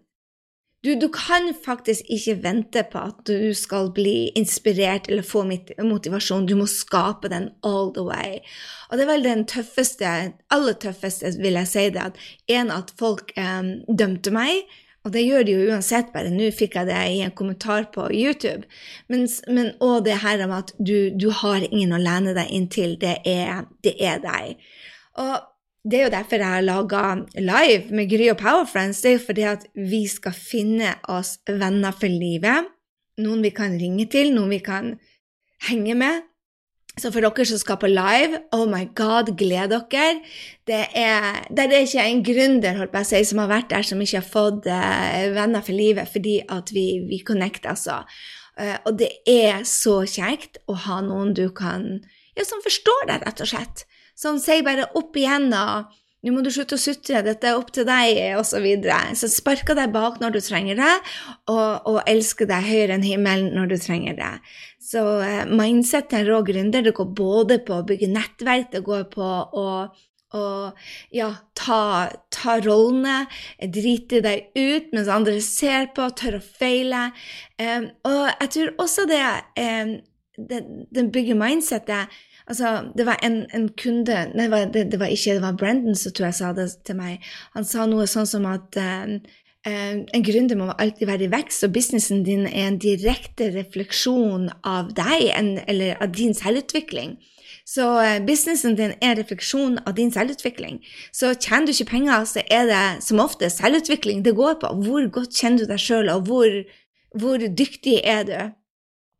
Du, 0.84 0.92
du, 0.94 1.08
kan 1.10 1.50
faktisk 1.64 2.06
ikke 2.06 2.36
vente 2.44 2.84
på 2.86 3.00
at 3.10 3.24
du 3.26 3.50
skal 3.54 3.88
bli 3.94 4.30
inspirert 4.38 5.08
eller 5.10 5.26
få 5.26 5.42
motivasjon. 5.42 6.46
Du 6.46 6.54
må 6.54 6.68
skape 6.70 7.30
den 7.32 7.48
all 7.66 7.90
the 7.96 8.04
way. 8.06 8.38
Og 8.86 8.98
det 8.98 9.04
er 9.04 9.10
vel 9.10 9.26
den 9.26 9.42
tøffeste, 9.50 10.12
aller 10.54 10.76
tøffeste, 10.78 11.34
vil 11.42 11.58
jeg 11.58 11.70
si 11.72 11.88
det, 11.96 12.04
at 12.12 12.22
en 12.60 12.70
at 12.70 12.94
folk 13.00 13.34
um, 13.34 13.72
dømte 13.90 14.30
meg. 14.30 14.70
Og 15.02 15.12
det 15.14 15.24
gjør 15.26 15.44
de 15.48 15.56
jo 15.56 15.66
uansett, 15.72 16.12
bare 16.14 16.30
nå 16.30 16.52
fikk 16.54 16.78
jeg 16.78 16.90
det 16.92 17.02
i 17.10 17.20
en 17.26 17.34
kommentar 17.34 17.90
på 17.90 18.06
YouTube. 18.14 18.68
Men, 19.10 19.26
men 19.50 19.72
og 19.82 20.04
det 20.06 20.20
her 20.22 20.46
med 20.46 20.56
at 20.60 20.74
du, 20.78 21.10
du 21.10 21.30
har 21.42 21.64
ingen 21.64 21.96
å 21.96 22.02
lene 22.02 22.38
deg 22.38 22.54
inn 22.54 22.70
til, 22.70 22.94
det 23.02 23.18
er, 23.26 23.66
det 23.82 23.96
er 23.98 24.22
deg. 24.22 24.62
Og 25.18 25.38
det 25.88 25.98
er 25.98 26.04
jo 26.04 26.12
derfor 26.12 26.42
jeg 26.42 26.52
har 26.52 26.64
laga 26.64 27.02
live 27.40 27.94
med 27.96 28.10
Gry 28.10 28.28
og 28.32 28.40
Powerfriends. 28.40 29.00
Det 29.00 29.10
er 29.10 29.16
jo 29.16 29.26
fordi 29.26 29.44
at 29.48 29.66
vi 29.74 30.02
skal 30.10 30.34
finne 30.36 30.94
oss 31.08 31.38
venner 31.48 31.94
for 31.96 32.12
livet. 32.12 32.68
Noen 33.18 33.42
vi 33.42 33.52
kan 33.54 33.76
ringe 33.80 34.06
til, 34.12 34.34
noen 34.34 34.52
vi 34.52 34.60
kan 34.64 34.96
henge 35.68 35.96
med. 35.98 36.26
Så 36.98 37.12
for 37.14 37.22
dere 37.22 37.46
som 37.46 37.60
skal 37.62 37.78
på 37.78 37.88
live, 37.90 38.40
oh 38.52 38.66
my 38.68 38.88
god, 38.98 39.30
gled 39.38 39.70
dere. 39.72 40.20
Det 40.66 40.80
er, 40.98 41.44
det 41.50 41.68
er 41.68 41.84
ikke 41.86 42.04
en 42.04 42.24
gründer 42.26 43.04
si, 43.06 43.22
som 43.24 43.42
har 43.44 43.52
vært 43.52 43.70
der, 43.70 43.86
som 43.86 44.02
ikke 44.02 44.18
har 44.18 44.26
fått 44.26 44.66
uh, 44.66 45.34
venner 45.36 45.64
for 45.64 45.78
livet 45.78 46.10
fordi 46.10 46.40
at 46.42 46.74
vi, 46.74 46.88
vi 47.06 47.22
connecter, 47.24 47.70
altså. 47.70 48.02
Uh, 48.58 48.76
og 48.90 48.98
det 48.98 49.12
er 49.30 49.62
så 49.64 50.02
kjekt 50.02 50.58
å 50.66 50.74
ha 50.88 50.98
noen 51.06 51.30
du 51.38 51.46
kan 51.54 52.00
ja, 52.34 52.44
som 52.46 52.62
forstår 52.62 53.06
deg, 53.08 53.24
rett 53.26 53.42
og 53.42 53.50
slett 53.50 53.86
som 54.18 54.40
sier 54.42 54.66
bare 54.66 54.88
opp 54.98 55.16
igjen 55.18 55.48
da, 55.52 55.86
nå 56.26 56.32
må 56.34 56.42
du 56.42 56.50
slutte 56.50 56.74
å 56.74 56.80
sutre, 56.82 57.20
dette 57.22 57.46
er 57.46 57.58
opp 57.58 57.68
til 57.74 57.86
deg, 57.86 58.16
osv. 58.40 58.56
Så, 58.56 58.62
videre. 58.64 58.96
så 59.14 59.28
sparker 59.30 59.78
deg 59.78 59.92
bak 59.94 60.18
når 60.18 60.34
du 60.34 60.40
trenger 60.42 60.80
det, 60.80 60.94
og, 61.52 61.86
og 61.86 62.00
elsker 62.10 62.48
deg 62.50 62.66
høyere 62.66 62.96
enn 62.96 63.06
himmelen 63.06 63.54
når 63.54 63.70
du 63.70 63.76
trenger 63.84 64.18
det. 64.18 64.32
Så 64.82 65.04
eh, 65.22 65.44
mindset 65.46 66.10
til 66.10 66.24
en 66.24 66.28
rå 66.32 66.42
gründer 66.48 66.82
det 66.82 66.96
går 66.98 67.12
både 67.14 67.60
på 67.62 67.78
å 67.78 67.86
bygge 67.86 68.10
nettverk, 68.10 68.72
det 68.74 68.82
går 68.86 69.06
på 69.14 69.30
å 69.62 69.70
og 70.36 70.76
ja, 71.08 71.30
ta, 71.56 71.80
ta, 72.28 72.58
rollene, 72.60 73.22
drite 73.72 74.20
deg 74.20 74.50
ut 74.58 74.90
mens 74.92 75.08
andre 75.08 75.38
ser 75.40 75.88
på, 75.96 76.04
tør 76.12 76.36
å 76.36 76.42
feile. 76.44 77.06
Um, 77.56 77.88
og 78.04 78.26
jeg 78.34 78.50
tror 78.52 78.74
også 78.84 79.06
det 79.08 79.22
um, 79.56 79.94
den, 80.38 80.84
det 80.94 81.08
bygger 81.12 81.38
mindsettet 81.38 82.12
Altså, 82.48 82.90
det 82.96 83.04
var 83.06 83.18
en, 83.22 83.42
en 83.54 83.68
kunde 83.76 84.14
Nei, 84.34 84.46
det 84.46 84.50
var, 84.50 84.70
det, 84.72 84.86
det 84.92 85.00
var, 85.00 85.12
ikke 85.12 85.36
det 85.36 85.42
var 85.42 85.56
Brendan 85.60 85.96
som 85.96 86.12
tror 86.16 86.30
jeg 86.30 86.38
sa 86.38 86.52
det 86.56 86.68
til 86.88 86.96
meg. 86.96 87.24
Han 87.56 87.66
sa 87.68 87.84
noe 87.86 88.06
sånn 88.08 88.28
som 88.28 88.46
at 88.48 88.78
uh, 88.80 89.18
en 89.68 90.24
gründer 90.24 90.56
må 90.56 90.70
alltid 90.72 91.10
være 91.10 91.26
i 91.26 91.32
vekst, 91.32 91.66
og 91.66 91.74
businessen 91.74 92.22
din 92.24 92.46
er 92.48 92.70
en 92.70 92.78
direkte 92.80 93.50
refleksjon 93.52 94.48
av 94.64 94.94
deg, 94.96 95.26
en, 95.36 95.50
eller 95.68 95.98
av 96.00 96.14
din 96.16 96.32
selvutvikling. 96.36 97.18
Så 97.68 97.84
uh, 98.00 98.14
businessen 98.24 98.78
din 98.78 98.94
er 98.96 99.10
en 99.10 99.18
refleksjon 99.18 99.76
av 99.84 99.98
din 99.98 100.12
selvutvikling. 100.14 100.78
Så 101.12 101.34
tjener 101.34 101.68
du 101.68 101.74
ikke 101.74 101.90
penger, 101.90 102.24
så 102.30 102.46
er 102.48 102.70
det 102.70 102.84
som 103.04 103.20
ofte 103.20 103.50
selvutvikling 103.52 104.24
det 104.24 104.38
går 104.38 104.56
på. 104.62 104.72
Hvor 104.86 105.10
godt 105.18 105.36
kjenner 105.36 105.66
du 105.66 105.74
deg 105.74 105.84
sjøl, 105.84 106.08
og 106.14 106.24
hvor, 106.30 106.48
hvor 107.12 107.44
dyktig 107.44 108.00
er 108.08 108.24
du? 108.24 108.38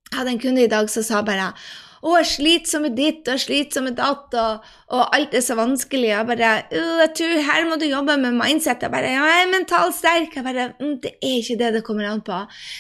Jeg 0.09 0.17
hadde 0.17 0.33
en 0.33 0.41
kunde 0.41 0.65
i 0.65 0.73
dag 0.73 0.89
som 0.89 1.05
sa 1.05 1.21
bare 1.21 1.53
å, 2.03 2.15
jeg 2.21 2.29
sliter 2.31 2.71
som 2.71 2.85
med 2.87 2.95
ditt 2.99 3.29
og 3.31 3.41
sliter 3.43 3.79
som 3.79 3.87
med 3.89 3.97
datt, 3.99 4.35
og, 4.39 4.67
og, 4.93 5.03
alt 5.17 5.35
er 5.35 5.43
så 5.45 5.57
vanskelig. 5.59 6.11
Jeg 6.13 6.29
bare 6.29 6.53
jeg 6.71 7.11
tror 7.19 7.43
her 7.49 7.67
må 7.69 7.79
du 7.81 7.87
jobbe 7.89 8.17
med 8.21 8.37
mindset. 8.39 8.85
Jeg 8.85 8.93
bare 8.93 9.11
ja, 9.13 9.25
jeg 9.27 9.45
er 9.47 9.53
mentalt 9.53 9.97
sterk. 9.97 10.37
Jeg 10.37 10.47
bare 10.47 10.69
mm, 10.79 10.95
Det 11.03 11.15
er 11.17 11.37
ikke 11.41 11.59
det 11.63 11.73
det 11.79 11.85
kommer 11.87 12.09
an 12.11 12.23
på. 12.25 12.39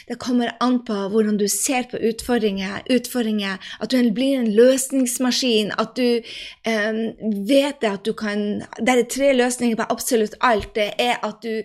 Det 0.08 0.18
kommer 0.22 0.54
an 0.64 0.80
på 0.86 0.96
hvordan 1.12 1.38
du 1.40 1.46
ser 1.50 1.88
på 1.90 2.00
utfordringer. 2.10 2.82
utfordringer 2.94 3.58
at 3.80 3.90
du 3.90 4.12
blir 4.14 4.38
en 4.38 4.50
løsningsmaskin. 4.54 5.74
At 5.78 5.98
du 5.98 6.22
um, 6.68 7.02
vet 7.48 7.84
at 7.84 8.04
du 8.06 8.12
kan 8.12 8.62
Det 8.78 8.94
er 8.94 9.04
tre 9.10 9.32
løsninger 9.34 9.76
på 9.76 9.88
absolutt 9.90 10.38
alt. 10.40 10.74
Det 10.74 10.92
er 10.98 11.18
at 11.22 11.42
du 11.42 11.62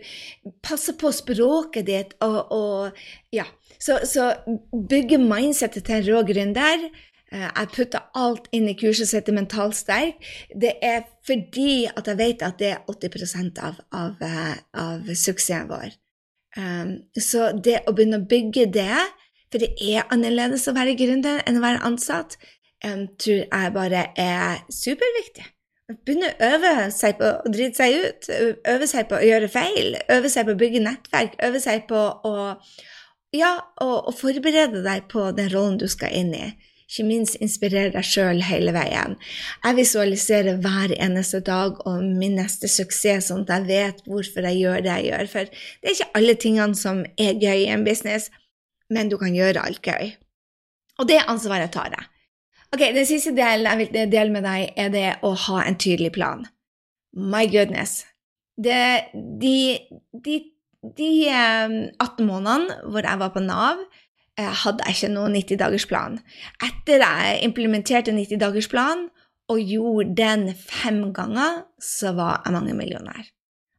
passer 0.66 0.98
på 0.98 1.12
språket 1.14 1.88
ditt 1.88 2.18
og, 2.22 2.52
og 2.52 3.04
ja. 3.34 3.46
Så, 3.84 3.98
så 4.08 4.30
bygge 4.90 5.18
mindsetet 5.20 5.84
til 5.84 5.98
en 5.98 6.06
rå 6.08 6.22
gründer 6.28 6.86
jeg 7.34 7.70
putter 7.74 8.04
alt 8.20 8.48
inn 8.54 8.68
i 8.70 8.76
kurset 8.78 9.10
som 9.10 9.18
heter 9.18 9.36
Mentalt 9.36 9.78
sterk. 9.78 10.22
Det 10.50 10.76
er 10.86 11.04
fordi 11.26 11.86
at 11.90 12.08
jeg 12.10 12.20
vet 12.20 12.46
at 12.46 12.60
det 12.62 12.72
er 12.76 12.84
80% 12.92 13.62
av, 13.64 13.80
av, 13.96 14.22
eh, 14.22 14.56
av 14.78 15.10
suksessen 15.18 15.70
vår. 15.72 15.96
Um, 16.54 17.00
så 17.18 17.50
det 17.58 17.80
å 17.90 17.94
begynne 17.96 18.20
å 18.22 18.28
bygge 18.30 18.68
det, 18.76 19.00
for 19.50 19.62
det 19.62 19.72
er 19.82 20.06
annerledes 20.14 20.68
å 20.70 20.76
være 20.76 20.94
gründer 21.00 21.42
enn 21.48 21.58
å 21.58 21.64
være 21.64 21.82
ansatt, 21.88 22.38
um, 22.86 23.08
tror 23.18 23.42
jeg 23.42 23.74
bare 23.74 24.04
er 24.20 24.62
superviktig. 24.70 25.48
Begynne 26.06 26.30
å 26.30 26.52
øve 26.54 26.74
seg 26.94 27.18
på 27.20 27.32
å 27.32 27.54
drite 27.54 27.82
seg 27.82 27.98
ut, 28.04 28.30
øve 28.70 28.90
seg 28.90 29.10
på 29.10 29.18
å 29.18 29.26
gjøre 29.26 29.50
feil, 29.52 29.98
øve 30.14 30.30
seg 30.32 30.46
på 30.48 30.54
å 30.54 30.62
bygge 30.62 30.84
nettverk, 30.86 31.34
øve 31.44 31.62
seg 31.62 31.88
på 31.90 32.04
å, 32.30 32.36
ja, 33.36 33.56
å 33.82 34.14
forberede 34.16 34.86
deg 34.86 35.10
på 35.12 35.32
den 35.36 35.50
rollen 35.54 35.82
du 35.82 35.90
skal 35.92 36.14
inn 36.14 36.32
i 36.38 36.46
ikke 36.94 37.08
minst 37.08 37.40
inspirere 37.42 37.92
deg 37.96 38.06
sjøl 38.06 38.44
hele 38.46 38.74
veien. 38.76 39.18
Jeg 39.64 39.78
visualiserer 39.80 40.60
hver 40.62 40.94
eneste 40.94 41.42
dag 41.46 41.80
og 41.90 42.04
min 42.06 42.38
neste 42.38 42.70
suksess, 42.70 43.32
sånn 43.32 43.44
at 43.48 43.56
jeg 43.56 43.68
vet 43.72 44.04
hvorfor 44.06 44.46
jeg 44.46 44.62
gjør 44.62 44.86
det 44.86 44.94
jeg 45.00 45.10
gjør. 45.10 45.30
For 45.32 45.50
det 45.50 45.90
er 45.90 45.98
ikke 45.98 46.20
alle 46.20 46.38
tingene 46.46 46.78
som 46.78 47.04
er 47.18 47.40
gøy 47.42 47.66
i 47.66 47.72
en 47.74 47.86
business, 47.88 48.30
men 48.94 49.10
du 49.10 49.18
kan 49.18 49.34
gjøre 49.34 49.66
alt 49.66 49.82
gøy. 49.82 50.14
Og 51.02 51.10
det 51.10 51.24
ansvaret 51.26 51.74
tar 51.74 51.90
jeg. 51.96 52.10
Ok, 52.74 52.82
Den 52.94 53.06
siste 53.06 53.34
delen 53.38 53.70
jeg 53.70 53.82
vil 53.82 54.12
dele 54.12 54.34
med 54.34 54.46
deg, 54.46 54.74
er 54.78 54.90
det 54.94 55.10
å 55.26 55.34
ha 55.48 55.62
en 55.66 55.78
tydelig 55.78 56.14
plan. 56.14 56.46
My 57.14 57.46
goodness. 57.50 58.04
Det, 58.58 59.10
de, 59.42 59.78
de, 60.26 60.40
de 60.98 61.10
18 61.30 61.98
eh, 61.98 62.26
månedene 62.26 62.78
hvor 62.90 63.06
jeg 63.06 63.22
var 63.22 63.34
på 63.34 63.42
Nav, 63.46 63.82
hadde 64.40 64.86
jeg 64.88 64.96
ikke 64.96 65.14
noen 65.14 65.36
90-dagersplan. 65.38 66.20
Etter 66.66 67.04
jeg 67.04 67.42
implementerte 67.46 68.16
90-dagersplan 68.16 69.08
og 69.54 69.60
gjorde 69.60 70.16
den 70.18 70.48
fem 70.58 71.06
ganger, 71.14 71.66
så 71.82 72.14
var 72.18 72.42
jeg 72.46 72.56
mangemillionær. 72.56 73.28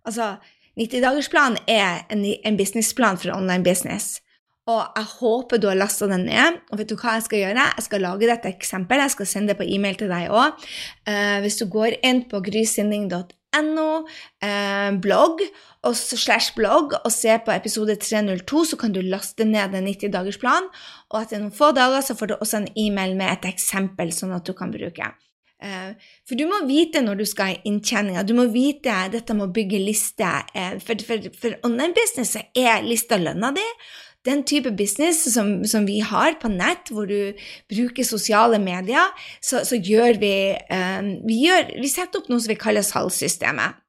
Altså, 0.04 0.34
90-dagersplan 0.80 1.56
er 1.68 2.04
en, 2.12 2.24
en 2.24 2.56
businessplan 2.56 3.18
for 3.18 3.34
online 3.34 3.64
business. 3.64 4.20
Og 4.64 4.80
jeg 4.96 5.04
håper 5.20 5.60
du 5.60 5.66
har 5.68 5.76
lasta 5.76 6.06
den 6.08 6.24
ned. 6.30 6.60
Og 6.72 6.80
vet 6.80 6.88
du 6.88 6.96
hva 6.96 7.18
jeg 7.18 7.26
skal 7.26 7.42
gjøre? 7.42 7.66
Jeg 7.76 7.84
skal 7.84 8.04
lage 8.04 8.28
dette 8.30 8.48
eksempelet. 8.48 9.08
Jeg 9.08 9.16
skal 9.16 9.28
sende 9.28 9.52
det 9.52 9.58
på 9.60 9.66
e-mail 9.68 9.98
til 10.00 10.12
deg 10.12 10.32
òg. 10.32 10.56
Uh, 11.04 11.12
eh, 11.12 11.38
hvis 11.44 11.58
du 11.60 11.66
går 11.72 11.98
inn 12.00 12.24
på 12.30 12.40
grysynding.no, 12.46 13.20
uh, 13.54 14.90
blogg, 15.02 15.44
og 15.84 15.96
slash 15.96 16.54
blogg 16.56 16.94
og 16.96 17.12
se 17.12 17.34
på 17.44 17.52
episode 17.52 17.96
302, 18.00 18.64
så 18.70 18.78
kan 18.80 18.94
du 18.94 19.02
laste 19.04 19.44
ned 19.44 19.76
en 19.76 19.90
90-dagersplan. 19.90 20.70
Og 21.12 21.20
etter 21.20 21.42
noen 21.42 21.54
få 21.54 21.74
dager 21.76 22.04
så 22.04 22.16
får 22.16 22.32
du 22.32 22.34
også 22.38 22.62
en 22.62 22.72
e-mail 22.86 23.16
med 23.18 23.30
et 23.32 23.50
eksempel, 23.52 24.12
sånn 24.16 24.34
at 24.36 24.48
du 24.48 24.54
kan 24.56 24.72
bruke. 24.74 25.12
Eh, 25.64 26.08
for 26.28 26.36
du 26.36 26.44
må 26.48 26.62
vite 26.68 27.02
når 27.04 27.20
du 27.20 27.26
skal 27.28 27.52
ha 27.52 27.60
inntjeninga. 27.68 28.24
Du 28.26 28.34
må 28.36 28.48
vite 28.52 28.94
dette 29.12 29.36
med 29.36 29.48
å 29.48 29.54
bygge 29.54 29.80
liste. 29.82 30.30
Eh, 30.56 30.80
for, 30.84 31.04
for, 31.06 31.28
for 31.40 31.56
online 31.66 31.96
business 31.96 32.36
er 32.40 32.84
lista 32.84 33.20
lønna 33.20 33.52
di. 33.56 33.64
Den 34.24 34.42
type 34.48 34.72
business 34.76 35.24
som, 35.34 35.64
som, 35.68 35.86
vi 35.86 36.00
har 36.00 36.38
på 36.40 36.48
nett, 36.48 36.90
hvor 36.90 37.08
du 37.08 37.34
bruker 37.70 38.06
sosiale 38.06 38.58
medier, 38.62 39.12
så, 39.42 39.64
så 39.68 39.76
gjør 39.76 40.20
vi, 40.22 40.34
um, 40.72 41.10
vi, 41.28 41.44
gjør, 41.44 41.74
vi 41.80 41.92
setter 41.92 42.22
opp 42.22 42.30
noe 42.32 42.40
som 42.40 42.54
vi 42.54 42.60
kaller 42.60 42.86
salgssystemet. 42.86 43.80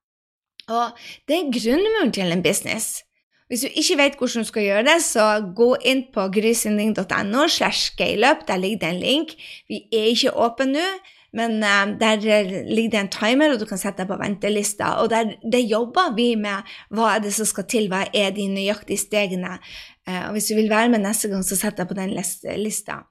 Og 0.65 1.03
det 1.29 1.37
er 1.37 1.51
grunnmuren 1.53 2.13
til 2.15 2.33
en 2.33 2.43
business. 2.43 3.03
Hvis 3.47 3.61
du 3.61 3.67
ikke 3.77 3.97
vet 3.99 4.15
hvordan 4.17 4.41
du 4.41 4.49
skal 4.49 4.63
gjøre 4.65 4.85
det, 4.87 4.95
så 5.05 5.25
gå 5.55 5.75
inn 5.85 6.07
på 6.13 6.23
grysynding.no. 6.33 7.43
Der 7.45 8.57
ligger 8.57 8.79
det 8.81 8.89
en 8.89 9.03
link. 9.03 9.35
Vi 9.69 9.83
er 9.93 10.09
ikke 10.15 10.33
åpne 10.33 10.71
nå, 10.71 10.87
men 11.35 11.59
uh, 11.61 11.93
der 11.99 12.23
ligger 12.65 12.91
det 12.95 12.99
en 12.99 13.11
timer, 13.13 13.53
og 13.53 13.59
du 13.59 13.67
kan 13.69 13.77
sette 13.77 14.01
deg 14.01 14.09
på 14.09 14.17
ventelista. 14.17 14.95
Og 15.03 15.11
der, 15.13 15.35
der, 15.43 15.61
jobber 15.61 16.15
vi 16.17 16.33
med 16.39 16.65
hva 16.89 17.15
er 17.15 17.25
det 17.25 17.35
som 17.35 17.45
skal 17.45 17.67
til, 17.69 17.89
hva 17.91 18.07
er 18.13 18.33
de 18.33 18.47
nøyaktige 18.49 19.03
stegene. 19.03 19.59
Uh, 20.05 20.27
og 20.27 20.35
hvis 20.35 20.49
du 20.51 20.55
vil 20.57 20.69
være 20.69 20.91
med 20.93 21.05
neste 21.05 21.31
gang, 21.31 21.43
så 21.45 21.57
sett 21.57 21.79
deg 21.79 21.89
på 21.89 21.97
den 21.97 22.13
lista. 22.13 23.01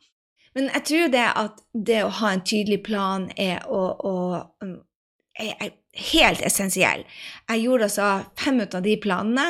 Men 0.55 0.69
jeg 0.71 0.87
tror 0.91 1.15
det 1.15 1.23
at 1.27 1.63
det 1.75 2.03
å 2.05 2.13
ha 2.21 2.33
en 2.33 2.45
tydelig 2.47 2.83
plan 2.87 3.27
er, 3.41 3.65
å, 3.67 3.81
å, 3.99 4.13
um, 4.63 4.77
er, 5.35 5.73
helt 6.15 6.43
essensiell. 6.47 7.03
Jeg 7.51 7.65
gjorde 7.65 7.89
altså 7.89 8.11
fem 8.39 8.63
ut 8.63 8.77
av 8.79 8.85
de 8.87 8.95
planene, 9.03 9.47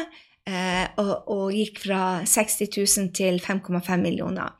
uh, 0.48 0.86
og, 1.02 1.14
og 1.34 1.56
gikk 1.56 1.82
fra 1.84 2.04
60 2.28 2.72
000 2.72 3.12
til 3.16 3.40
5,5 3.44 3.92
millioner. 4.00 4.56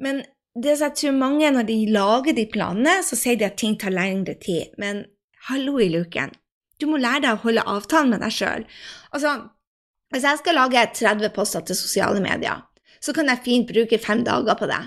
Men 0.00 0.22
det 0.54 0.78
som 0.78 0.88
jeg 0.88 1.00
tror 1.00 1.18
mange, 1.18 1.50
når 1.50 1.68
de 1.68 1.78
lager 1.92 2.36
de 2.36 2.46
planene, 2.50 3.00
så 3.04 3.18
sier 3.18 3.36
de 3.38 3.48
at 3.48 3.58
ting 3.60 3.76
tar 3.80 3.94
lengre 3.94 4.36
tid. 4.40 4.72
Men 4.80 5.04
hallo 5.50 5.76
i 5.82 5.90
luken. 5.92 6.32
Du 6.80 6.86
må 6.90 6.98
lære 6.98 7.24
deg 7.26 7.36
å 7.36 7.42
holde 7.44 7.66
avtalen 7.70 8.14
med 8.14 8.22
deg 8.24 8.34
sjøl. 8.34 8.64
Altså, 9.14 9.34
hvis 10.14 10.26
jeg 10.26 10.40
skal 10.40 10.56
lage 10.56 10.86
30 10.94 11.32
poster 11.34 11.64
til 11.66 11.78
sosiale 11.78 12.22
medier, 12.22 12.62
så 13.02 13.12
kan 13.12 13.28
jeg 13.28 13.42
fint 13.44 13.70
bruke 13.70 13.98
fem 14.00 14.22
dager 14.24 14.56
på 14.56 14.68
det. 14.70 14.80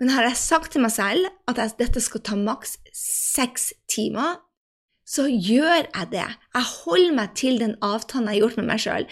Men 0.00 0.12
har 0.12 0.26
jeg 0.26 0.40
sagt 0.40 0.72
til 0.74 0.82
meg 0.84 0.92
selv 0.92 1.28
at 1.48 1.60
jeg, 1.60 1.76
dette 1.78 2.02
skal 2.04 2.24
ta 2.24 2.36
maks 2.36 2.76
seks 2.96 3.70
timer, 3.92 4.40
så 5.06 5.28
gjør 5.30 5.84
jeg 5.84 6.08
det. 6.10 6.26
Jeg 6.56 6.66
holder 6.82 7.12
meg 7.14 7.36
til 7.38 7.60
den 7.60 7.76
avtalen 7.84 8.26
jeg 8.26 8.40
har 8.40 8.48
gjort 8.48 8.56
med 8.58 8.66
meg 8.72 8.82
sjøl. 8.82 9.06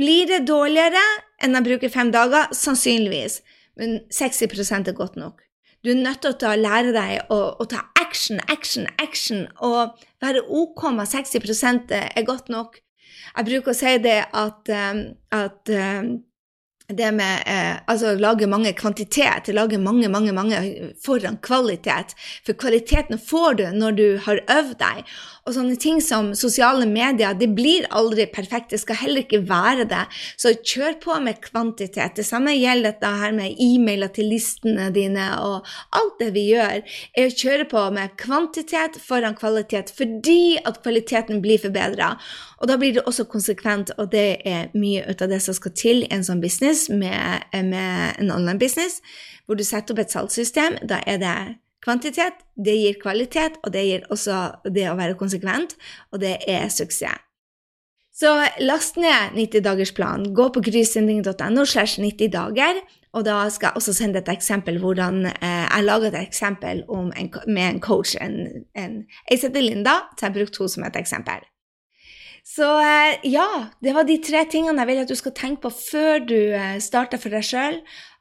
Blir 0.00 0.30
det 0.30 0.46
dårligere 0.48 1.02
enn 1.44 1.58
jeg 1.58 1.66
bruker 1.68 1.92
fem 1.92 2.14
dager? 2.14 2.48
Sannsynligvis 2.56 3.42
men 3.78 3.98
60% 4.12 4.88
er 4.88 4.96
godt 4.96 5.16
nok. 5.16 5.42
Du 5.84 5.90
er 5.92 6.00
nødt 6.00 6.24
til 6.24 6.48
å 6.48 6.56
lære 6.56 6.94
deg 6.96 7.32
å, 7.32 7.38
å, 7.60 7.66
ta 7.68 7.82
action, 8.00 8.40
action, 8.48 8.86
action, 9.02 9.44
og 9.60 9.98
være 10.24 10.44
OK 10.48 10.86
med 10.96 11.10
60 11.10 11.92
er 11.92 12.24
godt 12.24 12.48
nok. 12.52 12.78
Jeg 13.36 13.50
bruker 13.50 13.72
å 13.74 13.78
si 13.78 13.96
det 14.04 14.20
at, 14.32 14.70
um, 14.70 15.02
at 15.34 15.74
um, 15.74 16.14
det 16.88 17.12
med 17.16 17.42
eh, 17.48 17.76
altså 17.88 18.12
lage 18.20 18.46
mange 18.46 18.74
kvantitet, 18.76 19.48
lage 19.56 19.78
mange, 19.80 20.08
mange, 20.12 20.32
mange 20.36 20.58
foran 21.04 21.38
kvalitet. 21.40 22.12
For 22.44 22.52
kvaliteten 22.52 23.18
får 23.18 23.54
du 23.60 23.64
når 23.72 23.96
du 23.96 24.06
har 24.26 24.42
øvd 24.52 24.74
deg. 24.82 25.14
Og 25.44 25.52
sånne 25.52 25.76
ting 25.76 25.98
som 26.00 26.30
sosiale 26.32 26.86
medier, 26.88 27.34
det 27.36 27.50
blir 27.52 27.84
aldri 27.92 28.24
perfekt. 28.32 28.70
Det 28.72 28.80
skal 28.80 28.96
heller 29.02 29.26
ikke 29.26 29.42
være 29.44 29.84
det. 29.90 30.04
Så 30.40 30.54
kjør 30.56 30.96
på 31.02 31.16
med 31.20 31.42
kvantitet. 31.44 32.14
Det 32.16 32.24
samme 32.24 32.54
gjelder 32.56 32.94
dette 32.94 33.10
her 33.20 33.34
med 33.36 33.60
e-mailer 33.60 34.08
til 34.14 34.30
listene 34.32 34.88
dine, 34.94 35.26
og 35.44 35.68
alt 35.98 36.14
det 36.22 36.30
vi 36.36 36.46
gjør, 36.54 36.80
er 37.12 37.28
å 37.28 37.34
kjøre 37.42 37.66
på 37.68 37.82
med 37.92 38.14
kvantitet 38.20 38.96
foran 39.04 39.36
kvalitet, 39.36 39.92
fordi 39.92 40.56
at 40.64 40.80
kvaliteten 40.80 41.42
blir 41.44 41.60
forbedra. 41.60 42.14
Og 42.64 42.70
da 42.70 42.78
blir 42.80 42.96
det 42.96 43.04
også 43.04 43.26
konsekvent, 43.28 43.92
og 43.98 44.14
det 44.14 44.40
er 44.48 44.72
mye 44.72 45.04
ut 45.04 45.20
av 45.20 45.28
det 45.28 45.42
som 45.44 45.56
skal 45.56 45.76
til 45.76 46.06
i 46.06 46.08
en 46.14 46.24
sånn 46.24 46.40
business 46.40 46.86
med, 46.88 47.44
med 47.52 48.16
en 48.16 48.32
online 48.32 48.56
business, 48.62 49.02
hvor 49.44 49.60
du 49.60 49.64
setter 49.66 49.92
opp 49.92 50.00
et 50.06 50.16
salgssystem. 50.16 50.80
Da 50.88 51.02
er 51.04 51.20
det 51.20 51.36
kvantitet, 51.84 52.40
det 52.56 52.74
gir 52.80 52.98
kvalitet, 53.02 53.60
og 53.62 53.74
det 53.76 53.84
gir 53.84 54.08
også 54.10 54.40
det 54.72 54.88
å 54.90 54.96
være 54.98 55.18
konsekvent, 55.20 55.76
og 56.12 56.24
det 56.24 56.38
er 56.48 56.66
suksess. 56.72 57.20
Så 58.14 58.30
last 58.62 58.94
ned 58.94 59.34
90-dagersplanen. 59.34 60.28
Gå 60.38 60.44
på 60.54 60.60
grysynding.no 60.62 61.64
slash 61.66 61.98
90 61.98 62.30
dager, 62.30 62.78
og 63.14 63.24
da 63.26 63.40
skal 63.50 63.72
jeg 63.72 63.80
også 63.80 63.94
sende 63.96 64.20
et 64.22 64.30
eksempel 64.30 64.78
hvordan 64.82 65.24
eh, 65.32 65.64
jeg 65.66 65.86
laget 65.86 66.14
et 66.14 66.28
eksempel 66.28 66.84
en, 66.86 67.32
med 67.46 67.64
en 67.64 67.80
coach, 67.82 68.14
en, 68.22 68.64
en, 68.78 69.00
jeg 69.30 69.42
heter 69.42 69.66
Linda, 69.66 69.96
så 70.14 70.28
jeg 70.28 70.36
brukte 70.38 70.62
henne 70.62 70.74
som 70.76 70.86
et 70.86 71.00
eksempel. 71.02 71.42
Så 72.44 72.68
eh, 72.84 73.18
ja, 73.32 73.48
det 73.82 73.94
var 73.96 74.06
de 74.06 74.20
tre 74.22 74.44
tingene 74.50 74.82
jeg 74.82 74.92
vil 74.92 75.02
at 75.02 75.10
du 75.10 75.18
skal 75.18 75.34
tenke 75.34 75.64
på 75.66 75.74
før 75.74 76.22
du 76.22 76.38
eh, 76.54 76.78
starter 76.82 77.18
for 77.18 77.34
deg 77.34 77.46
sjøl. 77.46 77.80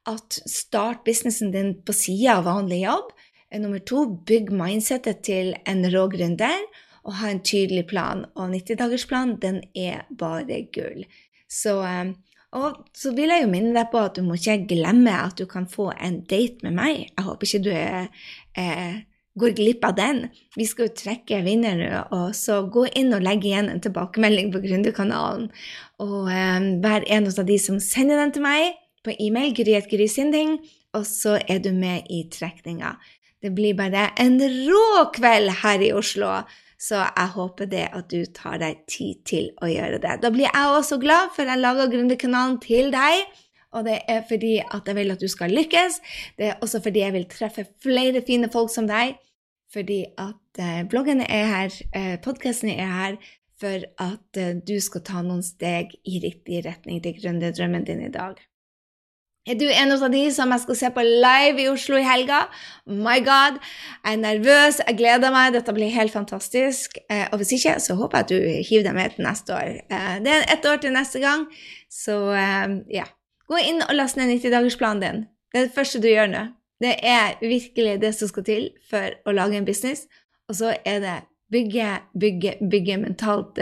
At 0.09 0.41
start 0.49 1.05
businessen 1.05 1.53
din 1.53 1.75
på 1.85 1.93
sida 1.95 2.39
av 2.39 2.47
vanlig 2.49 2.81
jobb. 2.83 3.13
Eh, 3.53 3.61
nummer 3.61 3.79
to, 3.79 4.05
bygg 4.27 4.51
mindsettet 4.51 5.23
til 5.27 5.53
en 5.69 5.85
rå 5.93 6.07
gründer 6.11 6.65
og 7.03 7.17
ha 7.19 7.29
en 7.29 7.43
tydelig 7.43 7.85
plan. 7.91 8.25
Og 8.35 8.49
90-dagersplan, 8.55 9.37
den 9.41 9.61
er 9.75 10.05
bare 10.17 10.63
gull. 10.73 11.05
Så, 11.49 11.81
eh, 11.85 12.13
og 12.53 12.83
så 12.93 13.13
vil 13.13 13.29
jeg 13.29 13.43
jo 13.43 13.49
minne 13.51 13.73
deg 13.77 13.89
på 13.91 14.01
at 14.01 14.17
du 14.17 14.23
må 14.25 14.37
ikke 14.37 14.65
glemme 14.75 15.13
at 15.13 15.37
du 15.37 15.45
kan 15.45 15.67
få 15.67 15.91
en 15.93 16.21
date 16.29 16.65
med 16.65 16.77
meg. 16.77 17.09
Jeg 17.09 17.25
håper 17.25 17.47
ikke 17.47 17.63
du 17.65 17.71
eh, 17.73 18.93
går 19.39 19.55
glipp 19.57 19.85
av 19.85 19.97
den. 19.97 20.27
Vi 20.57 20.65
skal 20.69 20.87
jo 20.87 20.97
trekke 20.97 21.41
vinner 21.45 21.77
nå, 21.77 22.03
og 22.13 22.35
så 22.37 22.61
gå 22.69 22.85
inn 22.93 23.13
og 23.13 23.25
legge 23.25 23.49
igjen 23.49 23.71
en 23.71 23.81
tilbakemelding 23.81 24.53
på 24.53 24.61
Gründerkanalen. 24.65 25.49
Og 26.01 26.29
eh, 26.29 26.69
vær 26.83 27.05
en 27.09 27.29
av 27.29 27.45
de 27.49 27.59
som 27.61 27.81
sender 27.81 28.21
den 28.21 28.33
til 28.33 28.45
meg 28.45 28.79
på 29.03 29.17
e-mail, 29.19 29.51
gryetgrysynding, 29.57 30.61
og 30.93 31.05
så 31.09 31.39
er 31.49 31.59
du 31.59 31.73
med 31.75 32.07
i 32.13 32.23
trekninga. 32.31 32.93
Det 33.43 33.51
blir 33.51 33.75
bare 33.75 34.07
en 34.23 34.37
rå 34.39 35.05
kveld 35.15 35.51
her 35.63 35.81
i 35.83 35.91
Oslo, 35.91 36.31
så 36.79 37.01
jeg 37.03 37.31
håper 37.35 37.67
det 37.71 37.85
at 37.95 38.07
du 38.11 38.23
tar 38.31 38.61
deg 38.61 38.85
tid 38.87 39.23
til 39.27 39.49
å 39.63 39.67
gjøre 39.67 39.99
det. 40.03 40.17
Da 40.23 40.31
blir 40.31 40.47
jeg 40.47 40.77
også 40.77 40.99
glad, 41.01 41.33
for 41.35 41.47
jeg 41.47 41.59
lager 41.59 41.91
Gründerkanalen 41.91 42.59
til 42.63 42.91
deg. 42.95 43.25
Og 43.73 43.87
det 43.87 43.99
er 44.07 44.23
fordi 44.29 44.55
at 44.61 44.87
jeg 44.87 44.95
vil 44.95 45.11
at 45.11 45.21
du 45.21 45.27
skal 45.31 45.51
lykkes. 45.51 45.99
Det 46.37 46.49
er 46.51 46.59
også 46.61 46.79
fordi 46.85 47.01
jeg 47.01 47.15
vil 47.15 47.29
treffe 47.29 47.65
flere 47.83 48.21
fine 48.25 48.49
folk 48.53 48.71
som 48.71 48.87
deg. 48.87 49.17
Fordi 49.73 50.03
at 50.21 50.61
eh, 50.61 50.83
bloggene 50.89 51.25
er 51.25 51.47
her, 51.49 51.77
eh, 51.97 52.15
podkastene 52.21 52.75
er 52.77 52.91
her 52.93 53.17
for 53.59 53.87
at 54.05 54.39
eh, 54.39 54.55
du 54.61 54.75
skal 54.83 55.03
ta 55.07 55.23
noen 55.25 55.41
steg 55.45 55.95
i 56.05 56.21
riktig 56.23 56.61
retning 56.67 57.01
til 57.03 57.17
gründerdrømmen 57.17 57.87
din 57.89 58.05
i 58.05 58.11
dag. 58.13 58.37
Er 59.43 59.57
du 59.59 59.65
en 59.67 59.91
av 59.91 60.03
de 60.07 60.21
som 60.31 60.53
jeg 60.55 60.63
skal 60.63 60.77
se 60.79 60.89
på 60.95 61.03
live 61.03 61.59
i 61.59 61.67
Oslo 61.67 61.97
i 61.99 62.05
helga? 62.07 62.45
My 62.87 63.17
God! 63.19 63.57
Jeg 63.99 64.15
er 64.15 64.21
nervøs, 64.21 64.77
jeg 64.79 64.95
gleder 65.01 65.33
meg, 65.35 65.49
dette 65.51 65.73
blir 65.75 65.91
helt 65.91 66.15
fantastisk. 66.15 66.95
Eh, 67.11 67.25
og 67.27 67.41
hvis 67.41 67.51
ikke, 67.57 67.73
så 67.83 67.97
håper 67.99 68.21
jeg 68.21 68.23
at 68.23 68.31
du 68.31 68.69
hiver 68.69 68.87
deg 68.87 68.95
med 68.95 69.17
til 69.17 69.27
neste 69.27 69.57
år. 69.57 69.75
Eh, 69.83 70.15
det 70.23 70.31
er 70.31 70.47
ett 70.55 70.69
år 70.71 70.79
til 70.79 70.95
neste 70.95 71.19
gang, 71.19 71.43
så 71.91 72.17
eh, 72.39 72.77
ja. 73.01 73.09
Gå 73.51 73.59
inn 73.59 73.83
og 73.83 73.91
last 73.99 74.15
ned 74.15 74.31
90-dagersplanen 74.31 75.03
din. 75.03 75.21
Det 75.51 75.59
er 75.59 75.67
det 75.67 75.75
første 75.75 75.99
du 75.99 76.07
gjør 76.07 76.31
nå. 76.31 76.47
Det 76.79 76.95
er 77.03 77.35
virkelig 77.43 77.99
det 77.99 78.15
som 78.15 78.31
skal 78.31 78.47
til 78.47 78.69
for 78.87 79.11
å 79.27 79.35
lage 79.35 79.59
en 79.59 79.67
business. 79.67 80.07
Og 80.47 80.55
så 80.61 80.77
er 80.87 81.03
det 81.03 81.19
bygge, 81.51 81.97
bygge, 82.15 82.61
bygge 82.63 83.01
mentalt, 83.03 83.59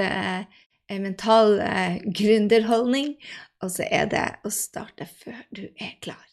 mental 0.92 1.58
gründerholdning 2.14 3.16
og 3.62 3.72
så 3.74 3.88
er 3.88 4.08
det 4.12 4.28
å 4.46 4.52
starte 4.54 5.08
før 5.10 5.42
du 5.54 5.66
er 5.78 5.98
klar. 6.04 6.24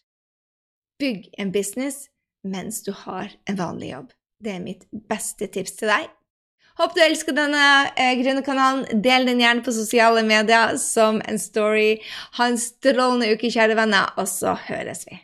Bygg 0.99 1.29
en 1.39 1.53
business 1.55 2.07
mens 2.43 2.81
du 2.83 2.91
har 3.05 3.31
en 3.49 3.59
vanlig 3.59 3.93
jobb. 3.93 4.15
Det 4.39 4.55
er 4.55 4.63
mitt 4.63 4.87
beste 4.91 5.49
tips 5.51 5.75
til 5.79 5.91
deg. 5.91 6.07
Håper 6.79 6.95
du 6.95 7.01
elsker 7.03 7.35
denne 7.35 7.63
eh, 7.99 8.13
Gründerkanalen. 8.21 9.01
Del 9.03 9.27
den 9.27 9.41
gjerne 9.43 9.65
på 9.65 9.73
sosiale 9.75 10.23
medier 10.23 10.77
som 10.79 11.19
en 11.27 11.39
story. 11.41 11.97
Ha 12.37 12.47
en 12.47 12.59
strålende 12.59 13.33
uke, 13.33 13.51
kjære 13.51 13.75
venner, 13.75 14.13
og 14.15 14.29
så 14.31 14.55
høres 14.69 15.03
vi. 15.09 15.19